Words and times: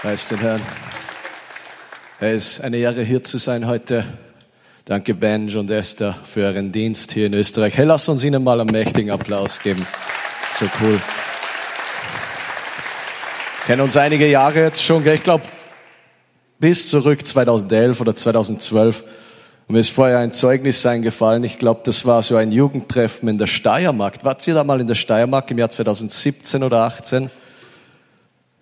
Preis 0.00 0.28
den 0.28 0.38
Herrn. 0.38 0.62
Es 2.20 2.56
ist 2.56 2.64
eine 2.64 2.78
Ehre, 2.78 3.02
hier 3.02 3.22
zu 3.22 3.36
sein 3.36 3.66
heute. 3.66 4.02
Danke, 4.86 5.12
Benj 5.12 5.58
und 5.58 5.70
Esther, 5.70 6.14
für 6.24 6.46
euren 6.46 6.72
Dienst 6.72 7.12
hier 7.12 7.26
in 7.26 7.34
Österreich. 7.34 7.76
Hey, 7.76 7.84
lass 7.84 8.08
uns 8.08 8.24
ihnen 8.24 8.42
mal 8.42 8.58
einen 8.58 8.70
mächtigen 8.70 9.10
Applaus 9.10 9.60
geben. 9.60 9.86
So 10.54 10.64
cool. 10.80 10.98
Kennen 13.66 13.82
uns 13.82 13.94
einige 13.98 14.26
Jahre 14.26 14.60
jetzt 14.60 14.82
schon, 14.82 15.04
gell? 15.04 15.16
ich 15.16 15.22
glaube, 15.22 15.44
bis 16.58 16.88
zurück 16.88 17.26
2011 17.26 18.00
oder 18.00 18.16
2012. 18.16 19.04
Und 19.68 19.74
mir 19.74 19.80
ist 19.80 19.90
vorher 19.90 20.20
ein 20.20 20.32
Zeugnis 20.32 20.86
eingefallen. 20.86 21.44
Ich 21.44 21.58
glaube, 21.58 21.82
das 21.84 22.06
war 22.06 22.22
so 22.22 22.36
ein 22.36 22.52
Jugendtreffen 22.52 23.28
in 23.28 23.36
der 23.36 23.46
Steiermark. 23.46 24.24
Wart 24.24 24.46
ihr 24.46 24.54
da 24.54 24.64
mal 24.64 24.80
in 24.80 24.86
der 24.86 24.94
Steiermark 24.94 25.50
im 25.50 25.58
Jahr 25.58 25.68
2017 25.68 26.62
oder 26.62 26.84
18? 26.84 27.30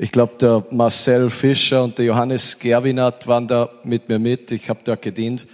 Ich 0.00 0.12
glaube, 0.12 0.34
der 0.40 0.64
Marcel 0.70 1.28
Fischer 1.28 1.82
und 1.82 1.98
der 1.98 2.04
Johannes 2.04 2.60
Gerwinat 2.60 3.26
waren 3.26 3.48
da 3.48 3.68
mit 3.82 4.08
mir 4.08 4.20
mit. 4.20 4.52
Ich 4.52 4.68
habe 4.70 4.78
dort 4.84 5.02
gedient. 5.02 5.44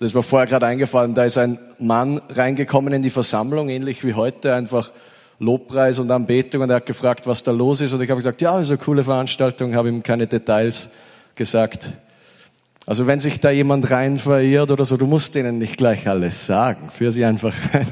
Das 0.00 0.10
ist 0.10 0.14
mir 0.14 0.22
vorher 0.24 0.48
gerade 0.48 0.66
eingefallen. 0.66 1.14
Da 1.14 1.24
ist 1.24 1.38
ein 1.38 1.60
Mann 1.78 2.20
reingekommen 2.28 2.92
in 2.92 3.02
die 3.02 3.10
Versammlung, 3.10 3.68
ähnlich 3.68 4.04
wie 4.04 4.14
heute, 4.14 4.52
einfach 4.52 4.90
Lobpreis 5.38 6.00
und 6.00 6.10
Anbetung. 6.10 6.62
Und 6.62 6.70
er 6.70 6.76
hat 6.76 6.86
gefragt, 6.86 7.28
was 7.28 7.44
da 7.44 7.52
los 7.52 7.80
ist. 7.82 7.92
Und 7.92 8.02
ich 8.02 8.10
habe 8.10 8.18
gesagt, 8.18 8.40
ja, 8.40 8.58
ist 8.58 8.70
eine 8.70 8.78
coole 8.78 9.04
Veranstaltung. 9.04 9.76
Habe 9.76 9.90
ihm 9.90 10.02
keine 10.02 10.26
Details 10.26 10.90
gesagt. 11.36 11.90
Also 12.86 13.06
wenn 13.06 13.20
sich 13.20 13.38
da 13.38 13.50
jemand 13.50 13.92
rein 13.92 14.18
verirrt 14.18 14.72
oder 14.72 14.84
so, 14.84 14.96
du 14.96 15.06
musst 15.06 15.36
denen 15.36 15.58
nicht 15.58 15.76
gleich 15.76 16.08
alles 16.08 16.46
sagen. 16.46 16.90
Führ 16.90 17.12
sie 17.12 17.24
einfach 17.24 17.54
rein. 17.72 17.86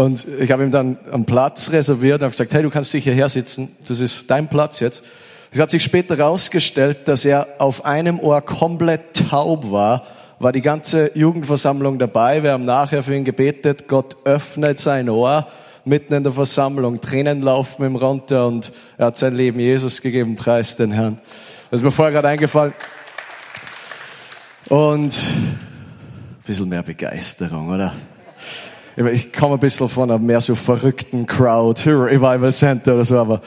Und 0.00 0.26
ich 0.26 0.50
habe 0.50 0.64
ihm 0.64 0.70
dann 0.70 0.96
einen 1.12 1.26
Platz 1.26 1.72
reserviert 1.72 2.20
und 2.20 2.22
habe 2.22 2.30
gesagt, 2.30 2.54
hey, 2.54 2.62
du 2.62 2.70
kannst 2.70 2.90
dich 2.94 3.04
hierher 3.04 3.28
sitzen. 3.28 3.76
Das 3.86 4.00
ist 4.00 4.30
dein 4.30 4.48
Platz 4.48 4.80
jetzt. 4.80 5.04
Es 5.50 5.60
hat 5.60 5.70
sich 5.70 5.84
später 5.84 6.16
herausgestellt, 6.16 7.06
dass 7.06 7.26
er 7.26 7.46
auf 7.58 7.84
einem 7.84 8.18
Ohr 8.18 8.40
komplett 8.40 9.28
taub 9.28 9.70
war, 9.70 10.06
war 10.38 10.52
die 10.52 10.62
ganze 10.62 11.10
Jugendversammlung 11.14 11.98
dabei. 11.98 12.42
Wir 12.42 12.52
haben 12.52 12.62
nachher 12.62 13.02
für 13.02 13.14
ihn 13.14 13.26
gebetet, 13.26 13.88
Gott 13.88 14.16
öffnet 14.24 14.78
sein 14.78 15.10
Ohr 15.10 15.46
mitten 15.84 16.14
in 16.14 16.22
der 16.22 16.32
Versammlung. 16.32 17.02
Tränen 17.02 17.42
laufen 17.42 17.84
ihm 17.84 17.96
runter 17.96 18.46
und 18.46 18.72
er 18.96 19.08
hat 19.08 19.18
sein 19.18 19.34
Leben 19.34 19.60
Jesus 19.60 20.00
gegeben, 20.00 20.34
preis 20.34 20.76
den 20.76 20.92
Herrn. 20.92 21.18
Das 21.70 21.80
ist 21.80 21.84
mir 21.84 21.90
vorher 21.90 22.12
gerade 22.12 22.28
eingefallen. 22.28 22.72
Und 24.70 25.14
ein 25.14 25.58
bisschen 26.46 26.70
mehr 26.70 26.82
Begeisterung, 26.82 27.68
oder? 27.68 27.92
Ich 29.08 29.32
komme 29.32 29.54
ein 29.54 29.60
bisschen 29.60 29.88
von 29.88 30.10
einer 30.10 30.18
mehr 30.18 30.40
so 30.40 30.54
verrückten 30.54 31.26
Crowd, 31.26 31.82
Revival 31.86 32.52
Center 32.52 32.94
oder 32.94 33.04
so, 33.04 33.18
aber 33.18 33.40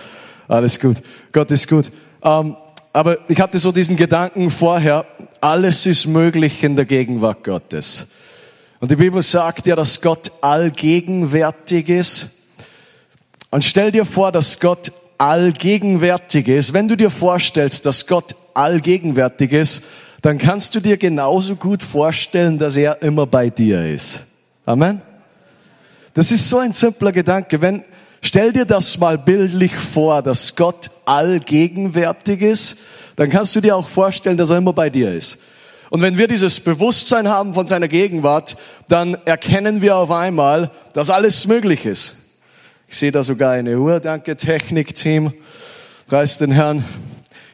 alles 0.48 0.80
gut. 0.80 0.98
Gott 1.32 1.52
ist 1.52 1.68
gut. 1.68 1.92
Ähm, 2.24 2.56
aber 2.92 3.18
ich 3.28 3.40
hatte 3.40 3.60
so 3.60 3.72
diesen 3.72 3.96
Gedanken 3.96 4.50
vorher, 4.50 5.06
alles 5.42 5.86
ist 5.86 6.06
möglich 6.06 6.64
in 6.64 6.76
der 6.76 6.86
Gegenwart 6.86 7.44
Gottes. 7.44 8.12
Und 8.80 8.92
die 8.92 8.96
Bibel 8.96 9.22
sagt 9.22 9.66
ja, 9.66 9.76
dass 9.76 10.02
Gott 10.02 10.32
allgegenwärtig 10.42 11.90
ist. 11.90 12.50
Und 13.50 13.64
stell 13.64 13.92
dir 13.92 14.06
vor, 14.06 14.32
dass 14.32 14.60
Gott 14.60 14.92
allgegenwärtig 15.18 16.48
ist. 16.48 16.74
Wenn 16.74 16.88
du 16.88 16.98
dir 16.98 17.10
vorstellst, 17.10 17.86
dass 17.86 18.08
Gott 18.08 18.36
allgegenwärtig 18.54 19.54
ist, 19.54 19.84
dann 20.22 20.38
kannst 20.38 20.76
du 20.76 20.80
dir 20.80 20.98
genauso 20.98 21.56
gut 21.56 21.84
vorstellen, 21.84 22.58
dass 22.58 22.76
er 22.76 23.02
immer 23.02 23.26
bei 23.26 23.50
dir 23.50 23.86
ist. 23.86 24.22
Amen. 24.66 25.02
Das 26.14 26.32
ist 26.32 26.50
so 26.50 26.60
ein 26.60 26.74
simpler 26.74 27.12
Gedanke. 27.12 27.62
Wenn, 27.62 27.84
Stell 28.26 28.54
dir 28.54 28.64
das 28.64 28.98
mal 29.00 29.18
bildlich 29.18 29.76
vor, 29.76 30.22
dass 30.22 30.56
Gott 30.56 30.90
allgegenwärtig 31.04 32.42
ist, 32.42 32.78
dann 33.18 33.30
kannst 33.30 33.54
du 33.54 33.60
dir 33.60 33.76
auch 33.76 33.88
vorstellen, 33.88 34.38
dass 34.38 34.50
er 34.50 34.60
immer 34.60 34.72
bei 34.72 34.90
dir 34.90 35.14
ist. 35.14 35.40
Und 35.90 36.02
wenn 36.02 36.18
wir 36.18 36.30
dieses 36.30 36.62
Bewusstsein 36.62 37.28
haben 37.28 37.54
von 37.54 37.68
seiner 37.68 37.90
Gegenwart, 37.90 38.56
dann 38.88 39.18
erkennen 39.26 39.82
wir 39.82 39.98
auf 39.98 40.10
einmal, 40.10 40.72
dass 40.94 41.10
alles 41.10 41.48
möglich 41.48 41.86
ist. 41.86 42.30
Ich 42.88 42.98
sehe 42.98 43.12
da 43.12 43.24
sogar 43.24 43.52
eine 43.52 43.78
Uhr. 43.78 44.00
Danke, 44.00 44.38
Technikteam. 44.38 45.34
Preis 46.08 46.38
den 46.38 46.52
Herrn. 46.54 46.86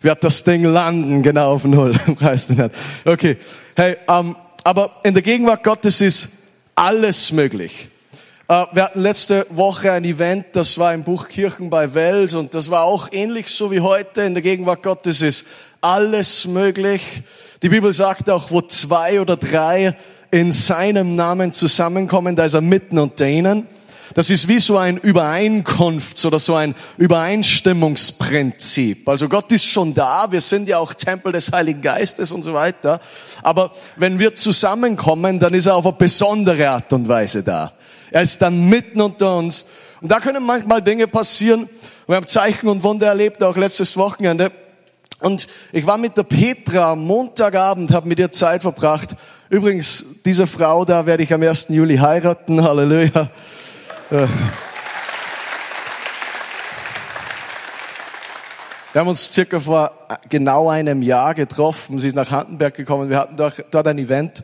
Wird 0.02 0.24
das 0.24 0.44
Ding 0.44 0.64
landen, 0.64 1.24
genau 1.24 1.54
auf 1.56 1.64
Null. 1.64 1.94
Preis 2.20 2.46
den 2.46 2.58
Herrn. 2.58 2.72
Okay. 3.06 3.38
Hey, 3.76 3.98
ähm, 4.08 4.36
aber 4.64 4.98
in 5.04 5.16
der 5.16 5.24
Gegenwart 5.24 5.64
Gottes 5.64 6.00
ist 6.00 6.30
alles 6.76 7.32
möglich. 7.32 7.90
Äh, 8.50 8.66
wir 8.72 8.84
hatten 8.84 9.02
letzte 9.02 9.46
Woche 9.52 9.92
ein 9.92 10.04
Event, 10.04 10.48
das 10.54 10.80
war 10.80 10.96
im 10.96 11.04
Buchkirchen 11.04 11.70
bei 11.70 11.94
Wels 11.94 12.34
und 12.34 12.56
das 12.56 12.72
war 12.72 12.84
auch 12.84 13.10
ähnlich 13.12 13.50
so 13.50 13.70
wie 13.70 13.82
heute 13.82 14.24
in 14.24 14.34
der 14.34 14.42
Gegenwart 14.42 14.82
Gottes 14.82 15.22
ist 15.22 15.46
alles 15.82 16.48
möglich. 16.48 17.22
Die 17.62 17.70
Bibel 17.70 17.94
sagt 17.94 18.28
auch, 18.28 18.50
wo 18.50 18.62
zwei 18.62 19.22
oder 19.22 19.38
drei 19.38 19.96
in 20.32 20.52
seinem 20.52 21.16
Namen 21.16 21.54
zusammenkommen, 21.54 22.36
da 22.36 22.46
ist 22.46 22.56
er 22.56 22.62
mitten 22.62 22.98
unter 22.98 23.28
ihnen. 23.28 23.68
Das 24.16 24.32
ist 24.32 24.48
wie 24.48 24.58
so 24.58 24.80
ein 24.80 25.00
Übereinkunfts- 25.00 26.26
oder 26.26 26.40
so 26.40 26.56
ein 26.56 26.74
Übereinstimmungsprinzip. 26.98 29.08
Also 29.08 29.30
Gott 29.30 29.52
ist 29.52 29.66
schon 29.66 29.94
da, 29.94 30.26
wir 30.32 30.42
sind 30.42 30.68
ja 30.68 30.80
auch 30.80 30.96
Tempel 30.96 31.34
des 31.34 31.52
Heiligen 31.52 31.84
Geistes 31.84 32.32
und 32.32 32.42
so 32.42 32.56
weiter. 32.56 33.00
Aber 33.44 33.70
wenn 33.96 34.18
wir 34.18 34.36
zusammenkommen, 34.36 35.38
dann 35.38 35.54
ist 35.54 35.68
er 35.68 35.76
auf 35.76 35.86
eine 35.86 35.94
besondere 35.94 36.68
Art 36.68 36.92
und 36.94 37.08
Weise 37.08 37.44
da. 37.44 37.74
Er 38.12 38.22
ist 38.22 38.42
dann 38.42 38.70
mitten 38.70 39.02
unter 39.02 39.38
uns. 39.38 39.66
Und 40.02 40.12
da 40.12 40.20
können 40.20 40.46
manchmal 40.46 40.82
Dinge 40.82 41.08
passieren. 41.08 41.70
Wir 42.08 42.16
haben 42.16 42.28
Zeichen 42.28 42.68
und 42.68 42.84
Wunder 42.84 43.08
erlebt, 43.08 43.44
auch 43.44 43.58
letztes 43.58 43.96
Wochenende. 43.98 44.52
Und 45.20 45.48
ich 45.72 45.86
war 45.86 45.98
mit 45.98 46.16
der 46.18 46.24
Petra 46.24 46.96
Montagabend, 46.96 47.92
habe 47.92 48.08
mit 48.08 48.20
ihr 48.20 48.32
Zeit 48.32 48.62
verbracht. 48.62 49.10
Übrigens, 49.50 50.22
diese 50.26 50.48
Frau 50.48 50.86
da 50.86 51.06
werde 51.06 51.24
ich 51.24 51.34
am 51.34 51.44
1. 51.44 51.70
Juli 51.70 51.98
heiraten. 51.98 52.64
Halleluja. 52.64 53.30
Äh. 54.12 54.28
Wir 58.92 59.02
haben 59.02 59.08
uns 59.08 59.34
circa 59.34 59.60
vor 59.60 59.92
genau 60.30 60.70
einem 60.70 61.04
Jahr 61.04 61.36
getroffen. 61.36 62.00
Sie 62.00 62.08
ist 62.08 62.16
nach 62.16 62.32
Handenberg 62.32 62.74
gekommen. 62.74 63.10
Wir 63.10 63.20
hatten 63.20 63.36
dort 63.36 63.88
ein 63.88 64.00
Event. 64.00 64.44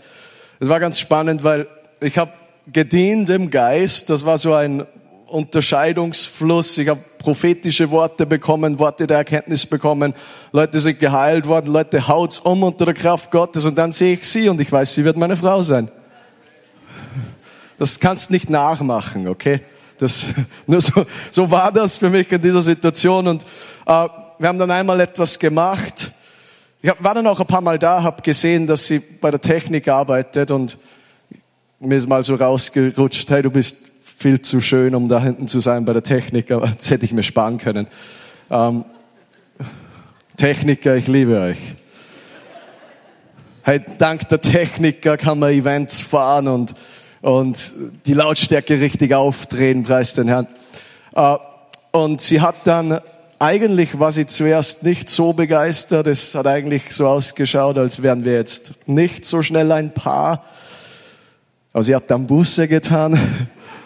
Es 0.59 0.67
war 0.67 0.79
ganz 0.79 0.99
spannend, 0.99 1.43
weil 1.43 1.67
ich 1.99 2.17
habe 2.17 2.31
gedient 2.71 3.29
im 3.29 3.49
Geist. 3.49 4.09
Das 4.09 4.25
war 4.25 4.37
so 4.37 4.53
ein 4.53 4.85
Unterscheidungsfluss. 5.27 6.77
Ich 6.77 6.89
habe 6.89 7.01
prophetische 7.19 7.89
Worte 7.89 8.25
bekommen, 8.25 8.77
Worte 8.77 9.07
der 9.07 9.17
Erkenntnis 9.17 9.65
bekommen. 9.65 10.13
Leute 10.51 10.79
sind 10.79 10.99
geheilt 10.99 11.47
worden, 11.47 11.73
Leute 11.73 12.07
haut's 12.07 12.39
um 12.39 12.61
unter 12.61 12.85
der 12.85 12.93
Kraft 12.93 13.31
Gottes 13.31 13.65
und 13.65 13.75
dann 13.75 13.91
sehe 13.91 14.13
ich 14.13 14.29
sie 14.29 14.47
und 14.47 14.61
ich 14.61 14.71
weiß, 14.71 14.93
sie 14.93 15.03
wird 15.03 15.17
meine 15.17 15.35
Frau 15.35 15.61
sein. 15.63 15.89
Das 17.79 17.99
kannst 17.99 18.29
nicht 18.29 18.49
nachmachen, 18.49 19.27
okay? 19.27 19.61
Das, 19.97 20.27
nur 20.67 20.81
so, 20.81 21.05
so 21.31 21.49
war 21.49 21.71
das 21.71 21.97
für 21.97 22.11
mich 22.11 22.31
in 22.31 22.41
dieser 22.41 22.61
Situation 22.61 23.27
und 23.27 23.43
äh, 23.43 24.07
wir 24.37 24.47
haben 24.47 24.59
dann 24.59 24.71
einmal 24.71 24.99
etwas 24.99 25.39
gemacht. 25.39 26.11
Ich 26.81 26.91
war 26.99 27.15
dann 27.15 27.25
auch 27.25 27.39
ein 27.39 27.47
paar 27.47 27.61
Mal 27.61 27.79
da, 27.79 28.03
habe 28.03 28.21
gesehen, 28.21 28.67
dass 28.67 28.85
sie 28.85 28.99
bei 28.99 29.31
der 29.31 29.41
Technik 29.41 29.87
arbeitet 29.87 30.51
und 30.51 30.77
mir 31.80 31.96
ist 31.96 32.08
mal 32.08 32.24
so 32.24 32.36
rausgerutscht, 32.36 33.30
hey, 33.30 33.41
du 33.41 33.52
bist 33.52 33.78
viel 34.03 34.41
zu 34.41 34.62
schön, 34.62 34.96
um 34.96 35.09
da 35.09 35.22
hinten 35.22 35.47
zu 35.47 35.59
sein 35.59 35.86
bei 35.86 35.94
der 35.94 36.03
Technik, 36.03 36.52
aber 36.52 36.68
das 36.78 36.90
hätte 36.90 37.06
ich 37.06 37.12
mir 37.12 37.24
sparen 37.24 37.58
können. 37.58 37.88
Ähm, 38.50 38.86
Techniker, 40.38 40.96
ich 40.96 41.08
liebe 41.08 41.40
euch. 41.40 41.58
Hey, 43.63 43.81
dank 43.97 44.30
der 44.30 44.41
Techniker 44.41 45.18
kann 45.18 45.40
man 45.40 45.52
Events 45.52 46.02
fahren 46.02 46.47
und, 46.47 46.75
und 47.22 47.74
die 48.06 48.13
Lautstärke 48.13 48.80
richtig 48.80 49.13
aufdrehen, 49.13 49.84
preis 49.84 50.13
den 50.13 50.28
Herrn. 50.28 50.47
Äh, 51.16 51.36
und 51.92 52.22
sie 52.22 52.42
hat 52.42 52.56
dann, 52.66 53.00
eigentlich 53.40 54.00
war 54.00 54.12
sie 54.12 54.28
zuerst 54.28 54.84
nicht 54.84 55.09
so 55.09 55.34
begeistert, 55.34 56.07
es 56.07 56.36
hat 56.36 56.48
eigentlich 56.48 56.92
so 56.92 57.07
ausgeschaut, 57.07 57.78
als 57.78 58.01
wären 58.01 58.24
wir 58.24 58.33
jetzt 58.33 58.88
nicht 58.88 59.25
so 59.25 59.42
schnell 59.42 59.71
ein 59.71 59.94
Paar. 59.94 60.44
Aber 61.75 61.83
sie 61.83 61.94
hat 61.94 62.10
dann 62.10 62.25
Buße 62.25 62.69
getan. 62.69 63.19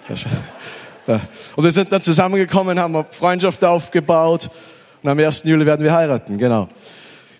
Und 1.55 1.63
wir 1.63 1.71
sind 1.71 1.91
dann 1.91 2.03
zusammengekommen, 2.03 2.79
haben 2.79 3.03
Freundschaft 3.09 3.63
aufgebaut 3.63 4.51
und 5.01 5.09
am 5.09 5.17
1. 5.17 5.45
Juli 5.45 5.65
werden 5.65 5.83
wir 5.83 5.91
heiraten, 5.91 6.37
genau. 6.37 6.69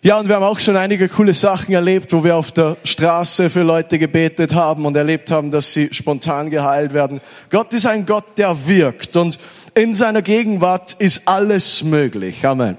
Ja, 0.02 0.18
und 0.18 0.28
wir 0.28 0.38
haben 0.38 0.44
auch 0.44 0.58
schon 0.58 0.76
einige 0.76 1.08
coole 1.08 1.34
Sachen 1.34 1.76
erlebt, 1.76 2.12
wo 2.14 2.24
wir 2.24 2.36
auf 2.36 2.52
der 2.52 2.78
Straße 2.84 3.52
für 3.52 3.62
Leute 3.62 4.00
gebetet 4.00 4.56
haben 4.56 4.88
und 4.88 4.96
erlebt 4.96 5.30
haben, 5.30 5.52
dass 5.52 5.72
sie 5.72 5.94
spontan 5.94 6.50
geheilt 6.50 6.94
werden. 6.94 7.22
Gott 7.52 7.72
ist 7.76 7.86
ein 7.86 8.08
Gott, 8.08 8.26
der 8.38 8.68
wirkt 8.68 9.18
und 9.18 9.38
in 9.76 9.94
seiner 9.94 10.24
Gegenwart 10.24 10.94
ist 10.94 11.28
alles 11.28 11.84
möglich. 11.84 12.44
Amen. 12.44 12.76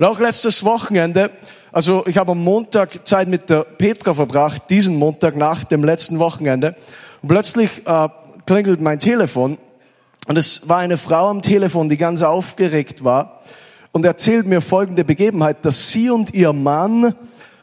Und 0.00 0.04
auch 0.04 0.18
letztes 0.18 0.64
Wochenende 0.64 1.30
also 1.74 2.04
ich 2.06 2.16
habe 2.18 2.30
am 2.30 2.38
Montag 2.38 3.04
Zeit 3.04 3.26
mit 3.26 3.50
der 3.50 3.64
Petra 3.64 4.14
verbracht, 4.14 4.62
diesen 4.70 4.94
Montag 4.94 5.34
nach 5.34 5.64
dem 5.64 5.82
letzten 5.82 6.20
Wochenende. 6.20 6.76
Und 7.24 7.28
plötzlich 7.28 7.86
äh, 7.86 8.08
klingelt 8.44 8.82
mein 8.82 8.98
Telefon 8.98 9.56
und 10.26 10.36
es 10.36 10.68
war 10.68 10.80
eine 10.80 10.98
Frau 10.98 11.30
am 11.30 11.40
Telefon, 11.40 11.88
die 11.88 11.96
ganz 11.96 12.20
aufgeregt 12.20 13.02
war. 13.02 13.40
und 13.92 14.04
erzählt 14.04 14.44
mir 14.44 14.60
folgende 14.60 15.06
Begebenheit, 15.06 15.64
dass 15.64 15.90
sie 15.90 16.10
und 16.10 16.34
ihr 16.34 16.52
Mann 16.52 17.14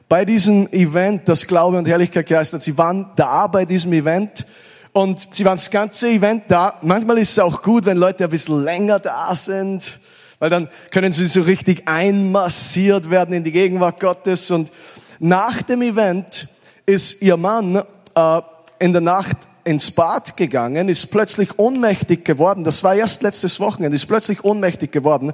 bei 0.09 0.25
diesem 0.25 0.67
Event, 0.73 1.29
das 1.29 1.45
Glaube 1.45 1.77
und 1.77 1.87
Herrlichkeit 1.87 2.25
geistert, 2.25 2.63
sie 2.63 2.75
waren 2.75 3.11
da 3.15 3.45
bei 3.45 3.65
diesem 3.65 3.93
Event 3.93 4.47
und 4.93 5.27
sie 5.29 5.45
waren 5.45 5.57
das 5.57 5.69
ganze 5.69 6.09
Event 6.09 6.45
da. 6.47 6.79
Manchmal 6.81 7.19
ist 7.19 7.29
es 7.29 7.37
auch 7.37 7.61
gut, 7.61 7.85
wenn 7.85 7.97
Leute 7.97 8.23
ein 8.23 8.31
bisschen 8.31 8.63
länger 8.63 8.97
da 8.97 9.35
sind, 9.35 9.99
weil 10.39 10.49
dann 10.49 10.69
können 10.89 11.11
sie 11.11 11.25
so 11.25 11.43
richtig 11.43 11.87
einmassiert 11.87 13.11
werden 13.11 13.35
in 13.35 13.43
die 13.43 13.51
Gegenwart 13.51 13.99
Gottes. 13.99 14.49
Und 14.49 14.71
nach 15.19 15.61
dem 15.61 15.83
Event 15.83 16.47
ist 16.87 17.21
ihr 17.21 17.37
Mann 17.37 17.83
äh, 18.15 18.41
in 18.79 18.93
der 18.93 19.01
Nacht 19.01 19.37
ins 19.63 19.91
Bad 19.91 20.37
gegangen, 20.37 20.89
ist 20.89 21.11
plötzlich 21.11 21.59
ohnmächtig 21.59 22.25
geworden. 22.25 22.63
Das 22.63 22.83
war 22.83 22.95
erst 22.95 23.21
letztes 23.21 23.59
Wochenende, 23.59 23.95
ist 23.95 24.07
plötzlich 24.07 24.43
ohnmächtig 24.43 24.91
geworden 24.91 25.31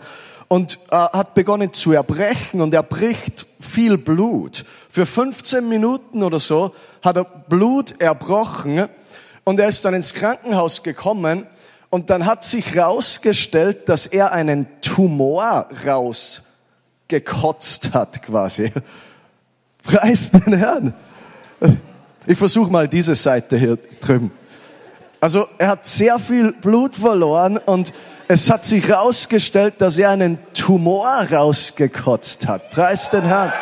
und 0.47 0.77
äh, 0.91 0.95
hat 0.95 1.33
begonnen 1.33 1.73
zu 1.73 1.91
erbrechen 1.91 2.61
und 2.61 2.73
er 2.73 2.83
bricht 2.83 3.45
viel 3.59 3.97
Blut. 3.97 4.65
Für 4.89 5.05
15 5.05 5.67
Minuten 5.67 6.23
oder 6.23 6.39
so 6.39 6.73
hat 7.03 7.17
er 7.17 7.25
Blut 7.25 7.99
erbrochen 7.99 8.87
und 9.43 9.59
er 9.59 9.67
ist 9.67 9.83
dann 9.85 9.93
ins 9.93 10.13
Krankenhaus 10.13 10.83
gekommen 10.83 11.45
und 11.89 12.09
dann 12.09 12.25
hat 12.25 12.43
sich 12.43 12.75
herausgestellt, 12.75 13.89
dass 13.89 14.05
er 14.05 14.31
einen 14.31 14.67
Tumor 14.81 15.67
rausgekotzt 15.85 17.93
hat 17.93 18.23
quasi. 18.23 18.73
Preis 19.83 20.31
den 20.31 20.53
Herrn. 20.53 20.93
Ich 22.29 22.37
versuche 22.37 22.69
mal 22.69 22.89
diese 22.89 23.15
Seite 23.15 23.57
hier 23.57 23.77
drüben. 24.01 24.31
Also 25.21 25.47
er 25.57 25.69
hat 25.69 25.87
sehr 25.87 26.19
viel 26.19 26.51
Blut 26.51 26.97
verloren 26.97 27.57
und 27.57 27.93
es 28.27 28.49
hat 28.49 28.65
sich 28.65 28.89
herausgestellt, 28.89 29.75
dass 29.77 29.97
er 29.97 30.09
einen 30.09 30.37
Tumor 30.53 31.07
rausgekotzt 31.31 32.45
hat. 32.45 32.69
Preis 32.71 33.09
den 33.09 33.21
Herrn. 33.21 33.53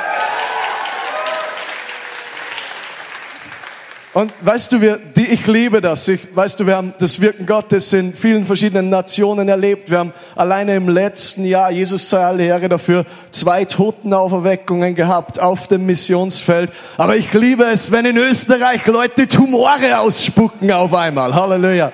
Und 4.15 4.31
weißt 4.39 4.71
du, 4.71 4.79
wir, 4.79 4.97
die, 4.97 5.25
ich 5.25 5.45
liebe 5.45 5.81
das. 5.81 6.07
Ich, 6.07 6.33
weißt 6.33 6.57
du, 6.57 6.65
wir 6.65 6.77
haben 6.77 6.93
das 6.99 7.19
Wirken 7.19 7.45
Gottes 7.45 7.91
in 7.91 8.13
vielen 8.13 8.45
verschiedenen 8.45 8.89
Nationen 8.89 9.49
erlebt. 9.49 9.91
Wir 9.91 9.99
haben 9.99 10.13
alleine 10.37 10.77
im 10.77 10.87
letzten 10.87 11.43
Jahr, 11.43 11.69
Jesus 11.69 12.09
sei 12.09 12.23
alle 12.23 12.45
Ehre 12.45 12.69
dafür, 12.69 13.05
zwei 13.31 13.65
Totenauferweckungen 13.65 14.95
gehabt 14.95 15.41
auf 15.41 15.67
dem 15.67 15.85
Missionsfeld. 15.85 16.71
Aber 16.95 17.17
ich 17.17 17.33
liebe 17.33 17.65
es, 17.65 17.91
wenn 17.91 18.05
in 18.05 18.15
Österreich 18.15 18.85
Leute 18.87 19.27
Tumore 19.27 19.99
ausspucken 19.99 20.71
auf 20.71 20.93
einmal. 20.93 21.35
Halleluja. 21.35 21.91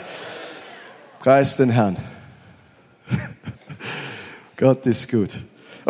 Preis 1.21 1.57
den 1.57 1.71
Herrn. 1.71 1.97
Gott 4.57 4.85
ist 4.85 5.09
gut. 5.09 5.31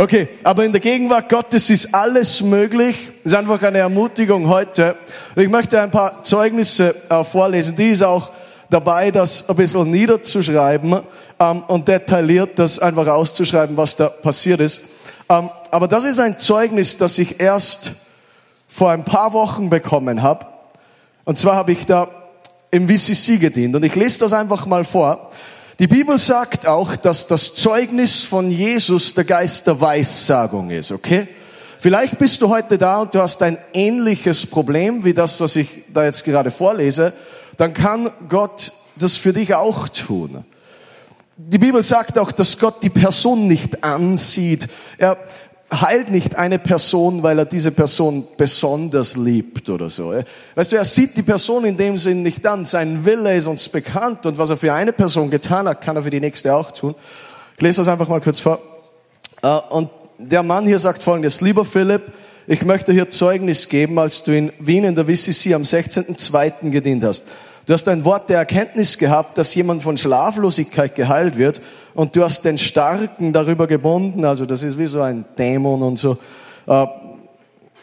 Okay, 0.01 0.29
aber 0.41 0.65
in 0.65 0.71
der 0.71 0.81
Gegenwart 0.81 1.29
Gottes 1.29 1.69
ist 1.69 1.93
alles 1.93 2.41
möglich. 2.41 2.95
Das 3.23 3.33
ist 3.33 3.37
einfach 3.37 3.61
eine 3.61 3.77
Ermutigung 3.77 4.49
heute. 4.49 4.95
Und 5.35 5.43
ich 5.43 5.47
möchte 5.47 5.79
ein 5.79 5.91
paar 5.91 6.23
Zeugnisse 6.23 6.95
äh, 7.07 7.23
vorlesen. 7.23 7.75
Die 7.75 7.89
ist 7.89 8.01
auch 8.01 8.31
dabei, 8.67 9.11
das 9.11 9.47
ein 9.47 9.55
bisschen 9.55 9.91
niederzuschreiben 9.91 11.01
ähm, 11.39 11.63
und 11.67 11.87
detailliert 11.87 12.57
das 12.57 12.79
einfach 12.79 13.05
auszuschreiben, 13.05 13.77
was 13.77 13.95
da 13.95 14.09
passiert 14.09 14.59
ist. 14.61 14.81
Ähm, 15.29 15.51
aber 15.69 15.87
das 15.87 16.03
ist 16.03 16.17
ein 16.17 16.39
Zeugnis, 16.39 16.97
das 16.97 17.19
ich 17.19 17.39
erst 17.39 17.91
vor 18.67 18.89
ein 18.89 19.05
paar 19.05 19.33
Wochen 19.33 19.69
bekommen 19.69 20.23
habe. 20.23 20.47
Und 21.25 21.37
zwar 21.37 21.53
habe 21.53 21.73
ich 21.73 21.85
da 21.85 22.07
im 22.71 22.89
VCC 22.89 23.37
gedient. 23.39 23.75
Und 23.75 23.85
ich 23.85 23.93
lese 23.93 24.21
das 24.21 24.33
einfach 24.33 24.65
mal 24.65 24.83
vor. 24.83 25.29
Die 25.81 25.87
Bibel 25.87 26.15
sagt 26.19 26.67
auch, 26.67 26.95
dass 26.95 27.25
das 27.25 27.55
Zeugnis 27.55 28.21
von 28.21 28.51
Jesus 28.51 29.15
der 29.15 29.23
Geist 29.23 29.65
der 29.65 29.81
Weissagung 29.81 30.69
ist, 30.69 30.91
okay? 30.91 31.27
Vielleicht 31.79 32.19
bist 32.19 32.39
du 32.39 32.49
heute 32.49 32.77
da 32.77 33.01
und 33.01 33.15
du 33.15 33.19
hast 33.19 33.41
ein 33.41 33.57
ähnliches 33.73 34.45
Problem 34.45 35.03
wie 35.03 35.15
das, 35.15 35.41
was 35.41 35.55
ich 35.55 35.85
da 35.91 36.03
jetzt 36.03 36.23
gerade 36.23 36.51
vorlese. 36.51 37.13
Dann 37.57 37.73
kann 37.73 38.11
Gott 38.29 38.71
das 38.95 39.17
für 39.17 39.33
dich 39.33 39.55
auch 39.55 39.89
tun. 39.89 40.45
Die 41.35 41.57
Bibel 41.57 41.81
sagt 41.81 42.19
auch, 42.19 42.31
dass 42.31 42.59
Gott 42.59 42.83
die 42.83 42.91
Person 42.91 43.47
nicht 43.47 43.83
ansieht. 43.83 44.67
Er, 44.99 45.17
heilt 45.73 46.11
nicht 46.11 46.35
eine 46.35 46.59
Person, 46.59 47.23
weil 47.23 47.39
er 47.39 47.45
diese 47.45 47.71
Person 47.71 48.27
besonders 48.35 49.15
liebt 49.15 49.69
oder 49.69 49.89
so. 49.89 50.13
Weißt 50.55 50.71
du, 50.71 50.75
er 50.75 50.85
sieht 50.85 51.15
die 51.15 51.23
Person 51.23 51.63
in 51.63 51.77
dem 51.77 51.97
Sinn 51.97 52.23
nicht 52.23 52.45
an. 52.45 52.63
Sein 52.65 53.05
Wille 53.05 53.35
ist 53.35 53.47
uns 53.47 53.69
bekannt 53.69 54.25
und 54.25 54.37
was 54.37 54.49
er 54.49 54.57
für 54.57 54.73
eine 54.73 54.91
Person 54.91 55.29
getan 55.29 55.67
hat, 55.67 55.81
kann 55.81 55.95
er 55.95 56.03
für 56.03 56.09
die 56.09 56.19
nächste 56.19 56.53
auch 56.53 56.71
tun. 56.71 56.93
Ich 57.55 57.61
lese 57.61 57.81
das 57.81 57.87
einfach 57.87 58.09
mal 58.09 58.19
kurz 58.19 58.39
vor. 58.39 58.59
Äh, 59.41 59.47
und 59.69 59.89
der 60.17 60.43
Mann 60.43 60.67
hier 60.67 60.79
sagt 60.79 61.03
folgendes, 61.03 61.39
lieber 61.41 61.63
Philipp, 61.63 62.11
ich 62.47 62.65
möchte 62.65 62.91
hier 62.91 63.09
Zeugnis 63.09 63.69
geben, 63.69 63.97
als 63.97 64.23
du 64.23 64.35
in 64.35 64.51
Wien 64.59 64.83
in 64.83 64.95
der 64.95 65.07
WCC 65.07 65.53
am 65.53 65.61
16.02. 65.61 66.69
gedient 66.69 67.03
hast. 67.03 67.27
Du 67.65 67.73
hast 67.73 67.87
ein 67.87 68.03
Wort 68.03 68.29
der 68.29 68.39
Erkenntnis 68.39 68.97
gehabt, 68.97 69.37
dass 69.37 69.55
jemand 69.55 69.83
von 69.83 69.97
Schlaflosigkeit 69.97 70.95
geheilt 70.95 71.37
wird 71.37 71.61
und 71.93 72.15
du 72.15 72.23
hast 72.23 72.43
den 72.43 72.57
Starken 72.57 73.33
darüber 73.33 73.67
gebunden, 73.67 74.25
also 74.25 74.45
das 74.45 74.63
ist 74.63 74.77
wie 74.77 74.85
so 74.85 75.01
ein 75.01 75.25
Dämon 75.37 75.81
und 75.81 75.99
so. 75.99 76.17
Äh, 76.67 76.85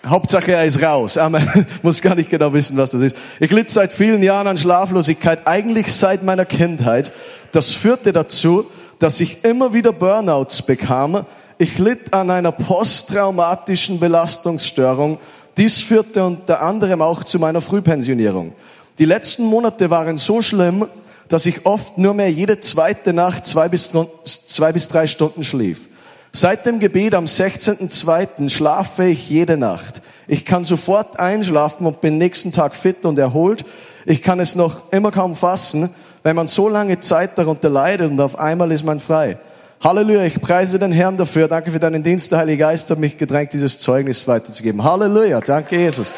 Hauptsache 0.07 0.53
er 0.53 0.65
ist 0.65 0.83
raus. 0.83 1.19
Amen. 1.19 1.67
Muss 1.83 2.01
gar 2.01 2.15
nicht 2.15 2.31
genau 2.31 2.53
wissen, 2.53 2.77
was 2.77 2.91
das 2.91 3.03
ist. 3.03 3.17
Ich 3.41 3.51
litt 3.51 3.69
seit 3.71 3.91
vielen 3.91 4.23
Jahren 4.23 4.47
an 4.47 4.57
Schlaflosigkeit, 4.57 5.41
eigentlich 5.47 5.93
seit 5.93 6.23
meiner 6.23 6.45
Kindheit. 6.45 7.13
Das 7.53 7.73
führte 7.73 8.13
dazu, 8.13 8.65
dass 8.99 9.21
ich 9.21 9.45
immer 9.45 9.73
wieder 9.73 9.93
Burnouts 9.93 10.63
bekam. 10.63 11.25
Ich 11.59 11.79
litt 11.79 12.13
an 12.15 12.31
einer 12.31 12.53
posttraumatischen 12.53 13.99
Belastungsstörung. 13.99 15.19
Dies 15.57 15.83
führte 15.83 16.25
unter 16.25 16.63
anderem 16.63 17.03
auch 17.03 17.25
zu 17.25 17.39
meiner 17.39 17.61
Frühpensionierung. 17.61 18.53
Die 18.99 19.05
letzten 19.05 19.45
Monate 19.45 19.91
waren 19.91 20.19
so 20.19 20.41
schlimm, 20.43 20.87
dass 21.29 21.47
ich 21.47 21.67
oft 21.67 21.99
nur 21.99 22.15
mehr 22.15 22.31
jede 22.31 22.61
zweite 22.61 23.13
Nacht 23.13 23.47
zwei 23.47 23.69
bis, 23.69 23.91
zwei 24.25 24.73
bis 24.73 24.89
drei 24.89 25.07
Stunden 25.07 25.45
schlief. 25.45 25.89
Seit 26.33 26.67
dem 26.67 26.79
Gebet 26.79 27.15
am 27.15 27.25
16.02. 27.25 28.49
schlafe 28.51 29.07
ich 29.07 29.29
jede 29.29 29.57
Nacht. 29.57 30.03
Ich 30.27 30.45
kann 30.45 30.65
sofort 30.65 31.19
einschlafen 31.19 31.87
und 31.87 32.01
bin 32.01 32.19
nächsten 32.19 32.53
Tag 32.53 32.77
fit 32.77 33.05
und 33.05 33.19
erholt. 33.19 33.65
Ich 34.05 34.23
kann 34.23 34.41
es 34.41 34.55
noch 34.55 34.93
immer 34.93 35.11
kaum 35.11 35.35
fassen, 35.35 35.91
wenn 36.23 36.37
man 36.37 36.47
so 36.47 36.69
lange 36.69 37.01
Zeit 37.01 37.37
darunter 37.37 37.71
leidet 37.71 38.11
und 38.11 38.21
auf 38.21 38.39
einmal 38.39 38.71
ist 38.73 38.85
man 38.85 39.01
frei. 39.01 39.39
Halleluja, 39.83 40.25
ich 40.25 40.41
preise 40.41 40.79
den 40.79 40.93
Herrn 40.93 41.17
dafür. 41.17 41.47
Danke 41.47 41.71
für 41.71 41.79
deinen 41.79 42.03
Dienst. 42.03 42.33
Der 42.33 42.41
Heilige 42.41 42.65
Geist 42.65 42.91
hat 42.91 42.99
mich 42.99 43.17
gedrängt, 43.17 43.53
dieses 43.53 43.79
Zeugnis 43.79 44.27
weiterzugeben. 44.27 44.83
Halleluja, 44.83 45.41
danke 45.41 45.77
Jesus. 45.79 46.13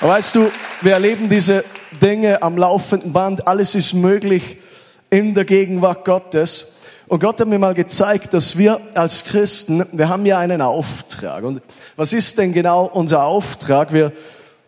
Weißt 0.00 0.34
du, 0.34 0.50
wir 0.80 0.94
erleben 0.94 1.28
diese 1.28 1.62
Dinge 2.00 2.42
am 2.42 2.56
laufenden 2.56 3.12
Band. 3.12 3.46
Alles 3.48 3.74
ist 3.74 3.94
möglich 3.94 4.58
in 5.10 5.34
der 5.34 5.44
Gegenwart 5.44 6.04
Gottes. 6.04 6.76
Und 7.08 7.20
Gott 7.20 7.40
hat 7.40 7.48
mir 7.48 7.58
mal 7.58 7.74
gezeigt, 7.74 8.34
dass 8.34 8.56
wir 8.56 8.80
als 8.94 9.24
Christen, 9.24 9.84
wir 9.90 10.08
haben 10.08 10.24
ja 10.26 10.38
einen 10.38 10.62
Auftrag. 10.62 11.42
Und 11.42 11.60
was 11.96 12.12
ist 12.12 12.38
denn 12.38 12.52
genau 12.52 12.84
unser 12.84 13.24
Auftrag? 13.24 13.92
Wir 13.92 14.12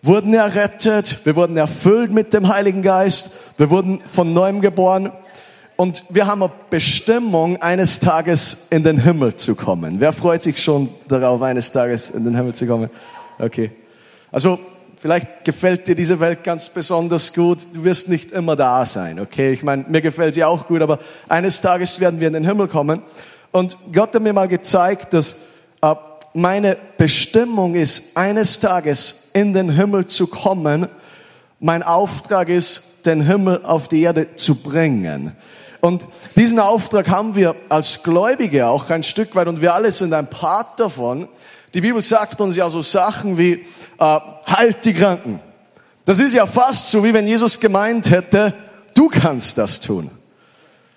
wurden 0.02 0.34
errettet, 0.34 1.24
wir 1.24 1.36
wurden 1.36 1.56
erfüllt 1.56 2.10
mit 2.10 2.34
dem 2.34 2.48
Heiligen 2.48 2.82
Geist, 2.82 3.38
wir 3.56 3.70
wurden 3.70 4.00
von 4.04 4.32
neuem 4.32 4.60
geboren. 4.60 5.12
Und 5.76 6.02
wir 6.10 6.26
haben 6.26 6.42
eine 6.42 6.52
Bestimmung, 6.70 7.62
eines 7.62 8.00
Tages 8.00 8.66
in 8.70 8.82
den 8.82 8.98
Himmel 8.98 9.36
zu 9.36 9.54
kommen. 9.54 10.00
Wer 10.00 10.12
freut 10.12 10.42
sich 10.42 10.62
schon 10.62 10.90
darauf, 11.08 11.40
eines 11.42 11.70
Tages 11.70 12.10
in 12.10 12.24
den 12.24 12.34
Himmel 12.36 12.54
zu 12.54 12.66
kommen? 12.66 12.90
Okay. 13.38 13.70
Also 14.32 14.58
Vielleicht 15.02 15.44
gefällt 15.44 15.88
dir 15.88 15.96
diese 15.96 16.20
Welt 16.20 16.44
ganz 16.44 16.68
besonders 16.68 17.34
gut. 17.34 17.58
Du 17.74 17.82
wirst 17.82 18.08
nicht 18.08 18.30
immer 18.30 18.54
da 18.54 18.86
sein, 18.86 19.18
okay? 19.18 19.50
Ich 19.52 19.64
meine, 19.64 19.84
mir 19.88 20.00
gefällt 20.00 20.34
sie 20.34 20.44
auch 20.44 20.68
gut, 20.68 20.80
aber 20.80 21.00
eines 21.28 21.60
Tages 21.60 21.98
werden 21.98 22.20
wir 22.20 22.28
in 22.28 22.34
den 22.34 22.44
Himmel 22.44 22.68
kommen. 22.68 23.02
Und 23.50 23.76
Gott 23.92 24.14
hat 24.14 24.22
mir 24.22 24.32
mal 24.32 24.46
gezeigt, 24.46 25.12
dass 25.12 25.38
äh, 25.82 25.96
meine 26.34 26.76
Bestimmung 26.98 27.74
ist, 27.74 28.16
eines 28.16 28.60
Tages 28.60 29.30
in 29.32 29.52
den 29.52 29.70
Himmel 29.70 30.06
zu 30.06 30.28
kommen. 30.28 30.86
Mein 31.58 31.82
Auftrag 31.82 32.48
ist, 32.48 33.04
den 33.04 33.22
Himmel 33.22 33.62
auf 33.64 33.88
die 33.88 34.02
Erde 34.02 34.36
zu 34.36 34.54
bringen. 34.54 35.32
Und 35.80 36.06
diesen 36.36 36.60
Auftrag 36.60 37.08
haben 37.08 37.34
wir 37.34 37.56
als 37.70 38.04
Gläubige 38.04 38.68
auch 38.68 38.88
ein 38.88 39.02
Stück 39.02 39.34
weit 39.34 39.48
und 39.48 39.60
wir 39.62 39.74
alle 39.74 39.90
sind 39.90 40.12
ein 40.12 40.30
Part 40.30 40.78
davon. 40.78 41.26
Die 41.74 41.80
Bibel 41.80 42.02
sagt 42.02 42.40
uns 42.40 42.56
ja 42.56 42.68
so 42.68 42.82
Sachen 42.82 43.38
wie, 43.38 43.52
äh, 43.52 43.64
halt 43.98 44.84
die 44.84 44.92
Kranken. 44.92 45.40
Das 46.04 46.18
ist 46.18 46.34
ja 46.34 46.46
fast 46.46 46.90
so, 46.90 47.04
wie 47.04 47.14
wenn 47.14 47.26
Jesus 47.26 47.60
gemeint 47.60 48.10
hätte, 48.10 48.52
du 48.94 49.08
kannst 49.08 49.56
das 49.56 49.80
tun. 49.80 50.10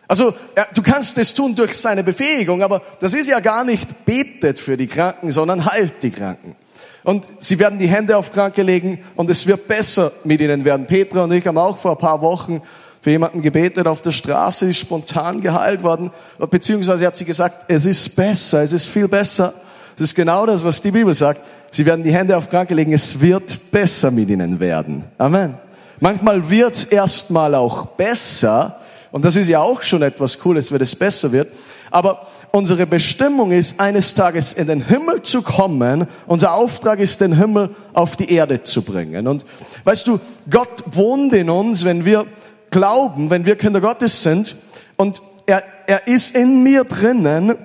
Also 0.07 0.33
ja, 0.55 0.65
du 0.73 0.81
kannst 0.81 1.17
es 1.17 1.33
tun 1.33 1.55
durch 1.55 1.75
seine 1.75 2.03
Befähigung, 2.03 2.61
aber 2.61 2.81
das 2.99 3.13
ist 3.13 3.27
ja 3.27 3.39
gar 3.39 3.63
nicht 3.63 4.05
betet 4.05 4.59
für 4.59 4.77
die 4.77 4.87
Kranken, 4.87 5.31
sondern 5.31 5.65
heilt 5.65 6.03
die 6.03 6.11
Kranken. 6.11 6.55
Und 7.03 7.27
sie 7.39 7.59
werden 7.59 7.79
die 7.79 7.87
Hände 7.87 8.17
auf 8.17 8.31
Kranke 8.31 8.63
legen 8.63 8.99
und 9.15 9.29
es 9.29 9.45
wird 9.47 9.67
besser 9.67 10.11
mit 10.23 10.41
ihnen 10.41 10.65
werden. 10.65 10.87
Petra 10.87 11.23
und 11.23 11.31
ich 11.31 11.45
haben 11.45 11.57
auch 11.57 11.77
vor 11.77 11.91
ein 11.91 11.97
paar 11.97 12.21
Wochen 12.21 12.61
für 13.01 13.11
jemanden 13.11 13.43
gebetet 13.43 13.85
auf 13.85 14.01
der 14.01 14.11
Straße, 14.11 14.67
ist 14.67 14.79
spontan 14.79 15.41
geheilt 15.41 15.83
worden, 15.83 16.11
beziehungsweise 16.49 17.05
hat 17.05 17.15
sie 17.15 17.25
gesagt, 17.25 17.65
es 17.67 17.85
ist 17.85 18.15
besser, 18.15 18.63
es 18.63 18.73
ist 18.73 18.87
viel 18.87 19.07
besser. 19.07 19.53
Es 19.95 20.01
ist 20.01 20.15
genau 20.15 20.45
das, 20.45 20.63
was 20.63 20.81
die 20.81 20.91
Bibel 20.91 21.13
sagt. 21.13 21.41
Sie 21.71 21.85
werden 21.85 22.03
die 22.03 22.13
Hände 22.13 22.35
auf 22.35 22.49
Kranke 22.49 22.73
legen, 22.73 22.93
es 22.93 23.19
wird 23.21 23.71
besser 23.71 24.11
mit 24.11 24.29
ihnen 24.29 24.59
werden. 24.59 25.05
Amen. 25.17 25.55
Manchmal 25.99 26.49
wird 26.49 26.75
es 26.75 26.83
erstmal 26.85 27.55
auch 27.55 27.87
besser, 27.87 28.79
und 29.11 29.23
das 29.23 29.35
ist 29.35 29.47
ja 29.47 29.61
auch 29.61 29.81
schon 29.81 30.01
etwas 30.01 30.37
Cooles, 30.39 30.71
wenn 30.71 30.81
es 30.81 30.95
besser 30.95 31.31
wird, 31.31 31.47
aber 31.91 32.27
unsere 32.51 32.85
Bestimmung 32.85 33.51
ist, 33.51 33.79
eines 33.79 34.13
Tages 34.13 34.53
in 34.53 34.67
den 34.67 34.85
Himmel 34.85 35.21
zu 35.21 35.41
kommen. 35.41 36.07
Unser 36.25 36.53
Auftrag 36.53 36.99
ist, 36.99 37.21
den 37.21 37.37
Himmel 37.37 37.69
auf 37.93 38.15
die 38.15 38.31
Erde 38.31 38.63
zu 38.63 38.81
bringen. 38.81 39.27
Und 39.27 39.45
weißt 39.83 40.07
du, 40.07 40.19
Gott 40.49 40.83
wohnt 40.93 41.33
in 41.33 41.49
uns, 41.49 41.83
wenn 41.85 42.05
wir 42.05 42.25
glauben, 42.71 43.29
wenn 43.29 43.45
wir 43.45 43.55
Kinder 43.55 43.81
Gottes 43.81 44.23
sind 44.23 44.55
und 44.95 45.21
er, 45.45 45.63
er 45.87 46.07
ist 46.07 46.35
in 46.35 46.63
mir 46.63 46.83
drinnen, 46.83 47.55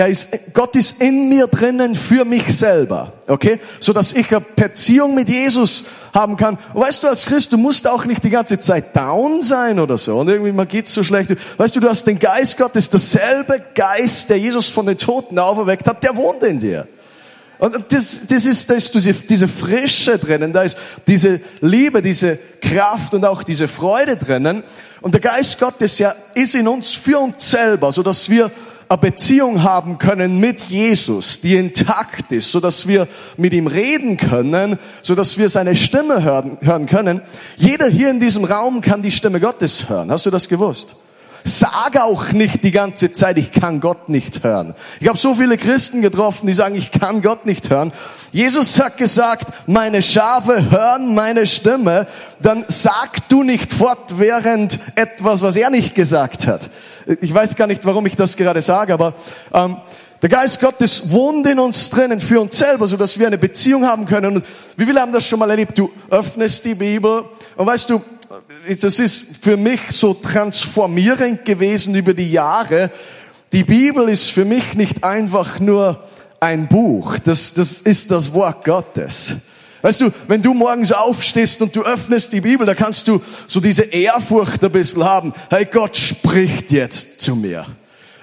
er 0.00 0.08
ist, 0.08 0.54
Gott 0.54 0.74
ist 0.76 1.02
in 1.02 1.28
mir 1.28 1.46
drinnen 1.46 1.94
für 1.94 2.24
mich 2.24 2.56
selber, 2.56 3.12
okay? 3.26 3.60
So 3.80 3.92
dass 3.92 4.14
ich 4.14 4.30
eine 4.30 4.40
Beziehung 4.40 5.14
mit 5.14 5.28
Jesus 5.28 5.84
haben 6.14 6.38
kann. 6.38 6.58
Und 6.72 6.80
weißt 6.80 7.02
du, 7.02 7.08
als 7.08 7.26
Christ, 7.26 7.52
du 7.52 7.58
musst 7.58 7.86
auch 7.86 8.06
nicht 8.06 8.24
die 8.24 8.30
ganze 8.30 8.58
Zeit 8.58 8.96
down 8.96 9.42
sein 9.42 9.78
oder 9.78 9.98
so. 9.98 10.18
Und 10.18 10.28
irgendwie, 10.28 10.52
man 10.52 10.66
geht 10.66 10.88
so 10.88 11.02
schlecht. 11.02 11.36
Weißt 11.58 11.76
du, 11.76 11.80
du 11.80 11.88
hast 11.88 12.06
den 12.06 12.18
Geist 12.18 12.56
Gottes, 12.56 12.88
derselbe 12.88 13.62
Geist, 13.74 14.30
der 14.30 14.38
Jesus 14.38 14.70
von 14.70 14.86
den 14.86 14.96
Toten 14.96 15.38
auferweckt 15.38 15.86
hat, 15.86 16.02
der 16.02 16.16
wohnt 16.16 16.42
in 16.44 16.58
dir. 16.58 16.88
Und 17.58 17.76
das, 17.90 18.26
das 18.26 18.46
ist, 18.46 18.70
da 18.70 18.74
ist 18.74 18.94
diese, 18.94 19.12
diese 19.12 19.46
Frische 19.46 20.18
drinnen, 20.18 20.50
da 20.50 20.62
ist 20.62 20.78
diese 21.06 21.42
Liebe, 21.60 22.00
diese 22.00 22.38
Kraft 22.62 23.12
und 23.12 23.26
auch 23.26 23.42
diese 23.42 23.68
Freude 23.68 24.16
drinnen. 24.16 24.64
Und 25.02 25.12
der 25.12 25.20
Geist 25.20 25.60
Gottes 25.60 25.98
ja 25.98 26.14
ist 26.32 26.54
in 26.54 26.66
uns 26.66 26.92
für 26.92 27.18
uns 27.18 27.50
selber, 27.50 27.92
so 27.92 28.02
dass 28.02 28.30
wir 28.30 28.50
eine 28.90 28.98
Beziehung 28.98 29.62
haben 29.62 29.98
können 29.98 30.40
mit 30.40 30.62
Jesus, 30.62 31.40
die 31.40 31.54
intakt 31.54 32.32
ist, 32.32 32.50
so 32.50 32.58
dass 32.58 32.88
wir 32.88 33.06
mit 33.36 33.54
ihm 33.54 33.68
reden 33.68 34.16
können, 34.16 34.80
so 35.00 35.14
dass 35.14 35.38
wir 35.38 35.48
seine 35.48 35.76
Stimme 35.76 36.24
hören, 36.24 36.58
hören 36.60 36.86
können. 36.86 37.22
Jeder 37.56 37.86
hier 37.86 38.10
in 38.10 38.18
diesem 38.18 38.42
Raum 38.42 38.80
kann 38.80 39.00
die 39.00 39.12
Stimme 39.12 39.38
Gottes 39.38 39.88
hören. 39.88 40.10
Hast 40.10 40.26
du 40.26 40.30
das 40.30 40.48
gewusst? 40.48 40.96
Sag 41.44 42.00
auch 42.00 42.32
nicht 42.32 42.64
die 42.64 42.72
ganze 42.72 43.12
Zeit, 43.12 43.36
ich 43.36 43.52
kann 43.52 43.78
Gott 43.78 44.08
nicht 44.08 44.42
hören. 44.42 44.74
Ich 44.98 45.06
habe 45.06 45.16
so 45.16 45.34
viele 45.34 45.56
Christen 45.56 46.02
getroffen, 46.02 46.48
die 46.48 46.52
sagen, 46.52 46.74
ich 46.74 46.90
kann 46.90 47.22
Gott 47.22 47.46
nicht 47.46 47.70
hören. 47.70 47.92
Jesus 48.32 48.80
hat 48.80 48.96
gesagt, 48.96 49.46
meine 49.68 50.02
Schafe 50.02 50.68
hören 50.68 51.14
meine 51.14 51.46
Stimme. 51.46 52.08
Dann 52.42 52.64
sag 52.66 53.28
du 53.28 53.44
nicht 53.44 53.72
fortwährend 53.72 54.80
etwas, 54.96 55.42
was 55.42 55.54
er 55.54 55.70
nicht 55.70 55.94
gesagt 55.94 56.48
hat. 56.48 56.68
Ich 57.20 57.32
weiß 57.32 57.56
gar 57.56 57.66
nicht, 57.66 57.84
warum 57.84 58.06
ich 58.06 58.16
das 58.16 58.36
gerade 58.36 58.60
sage, 58.60 58.92
aber 58.92 59.14
ähm, 59.52 59.76
der 60.22 60.28
Geist 60.28 60.60
Gottes 60.60 61.10
wohnt 61.10 61.46
in 61.46 61.58
uns 61.58 61.88
drinnen 61.88 62.20
für 62.20 62.40
uns 62.40 62.58
selber, 62.58 62.86
so 62.86 62.96
dass 62.96 63.18
wir 63.18 63.26
eine 63.26 63.38
Beziehung 63.38 63.86
haben 63.86 64.04
können. 64.04 64.36
Und 64.36 64.46
wie 64.76 64.84
viele 64.84 65.00
haben 65.00 65.12
das 65.12 65.26
schon 65.26 65.38
mal 65.38 65.48
erlebt? 65.48 65.78
Du 65.78 65.90
öffnest 66.10 66.64
die 66.66 66.74
Bibel 66.74 67.24
und 67.56 67.66
weißt 67.66 67.88
du, 67.88 68.02
das 68.68 68.98
ist 68.98 69.38
für 69.42 69.56
mich 69.56 69.80
so 69.88 70.12
transformierend 70.14 71.44
gewesen 71.44 71.94
über 71.94 72.12
die 72.12 72.30
Jahre. 72.30 72.90
Die 73.52 73.64
Bibel 73.64 74.08
ist 74.08 74.30
für 74.30 74.44
mich 74.44 74.74
nicht 74.74 75.04
einfach 75.04 75.58
nur 75.58 76.04
ein 76.38 76.68
Buch, 76.68 77.18
das, 77.18 77.54
das 77.54 77.78
ist 77.78 78.10
das 78.10 78.32
Wort 78.32 78.64
Gottes. 78.64 79.36
Weißt 79.82 80.00
du, 80.00 80.10
wenn 80.28 80.42
du 80.42 80.52
morgens 80.52 80.92
aufstehst 80.92 81.62
und 81.62 81.74
du 81.74 81.82
öffnest 81.82 82.32
die 82.32 82.40
Bibel, 82.40 82.66
da 82.66 82.74
kannst 82.74 83.08
du 83.08 83.22
so 83.46 83.60
diese 83.60 83.82
Ehrfurcht 83.82 84.62
ein 84.62 84.72
bisschen 84.72 85.04
haben. 85.04 85.32
Hey, 85.48 85.64
Gott 85.64 85.96
spricht 85.96 86.70
jetzt 86.70 87.22
zu 87.22 87.34
mir. 87.34 87.64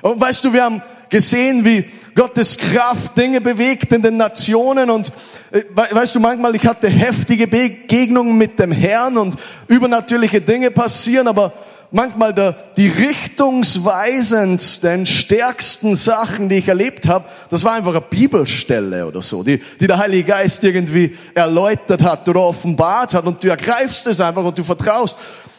Und 0.02 0.22
weißt 0.22 0.46
du, 0.46 0.54
wir 0.54 0.64
haben 0.64 0.82
gesehen, 1.10 1.66
wie 1.66 1.86
Gottes 2.14 2.58
Kraft 2.58 3.18
Dinge 3.18 3.42
bewegt 3.42 3.92
in 3.94 4.02
den 4.02 4.18
Nationen 4.18 4.90
und 4.90 5.12
äh, 5.52 5.64
weißt 5.70 6.16
du, 6.16 6.20
manchmal 6.20 6.56
ich 6.56 6.66
hatte 6.66 6.90
heftige 6.90 7.48
Begegnungen 7.48 8.38
mit 8.38 8.60
dem 8.60 8.72
Herrn 8.72 9.18
und 9.18 9.36
übernatürliche 9.68 10.42
Dinge 10.42 10.72
passieren, 10.72 11.28
aber 11.28 11.54
manchmal 11.92 12.34
der, 12.34 12.56
die 12.76 12.88
richtungsweisendsten, 12.88 15.06
stärksten 15.06 15.96
Sachen, 15.96 16.50
die 16.50 16.56
ich 16.56 16.68
erlebt 16.68 17.08
habe, 17.08 17.26
das 17.50 17.64
war 17.64 17.74
einfach 17.74 17.92
eine 17.92 18.02
Bibelstelle 18.02 19.06
oder 19.06 19.22
so, 19.22 19.44
die, 19.44 19.62
die 19.80 19.88
der 19.88 19.98
Heilige 19.98 20.26
Geist 20.26 20.62
irgendwie 20.64 21.18
erläutert 21.34 22.04
hat 22.04 22.28
oder 22.28 22.42
offenbart 22.42 23.14
hat 23.14 23.26
und 23.26 23.42
du 23.44 23.50
ergreifst 23.50 24.08
es 24.08 24.20
einfach 24.20 24.44
und 24.44 24.58
du 24.58 24.64
vertraust. 24.64 25.16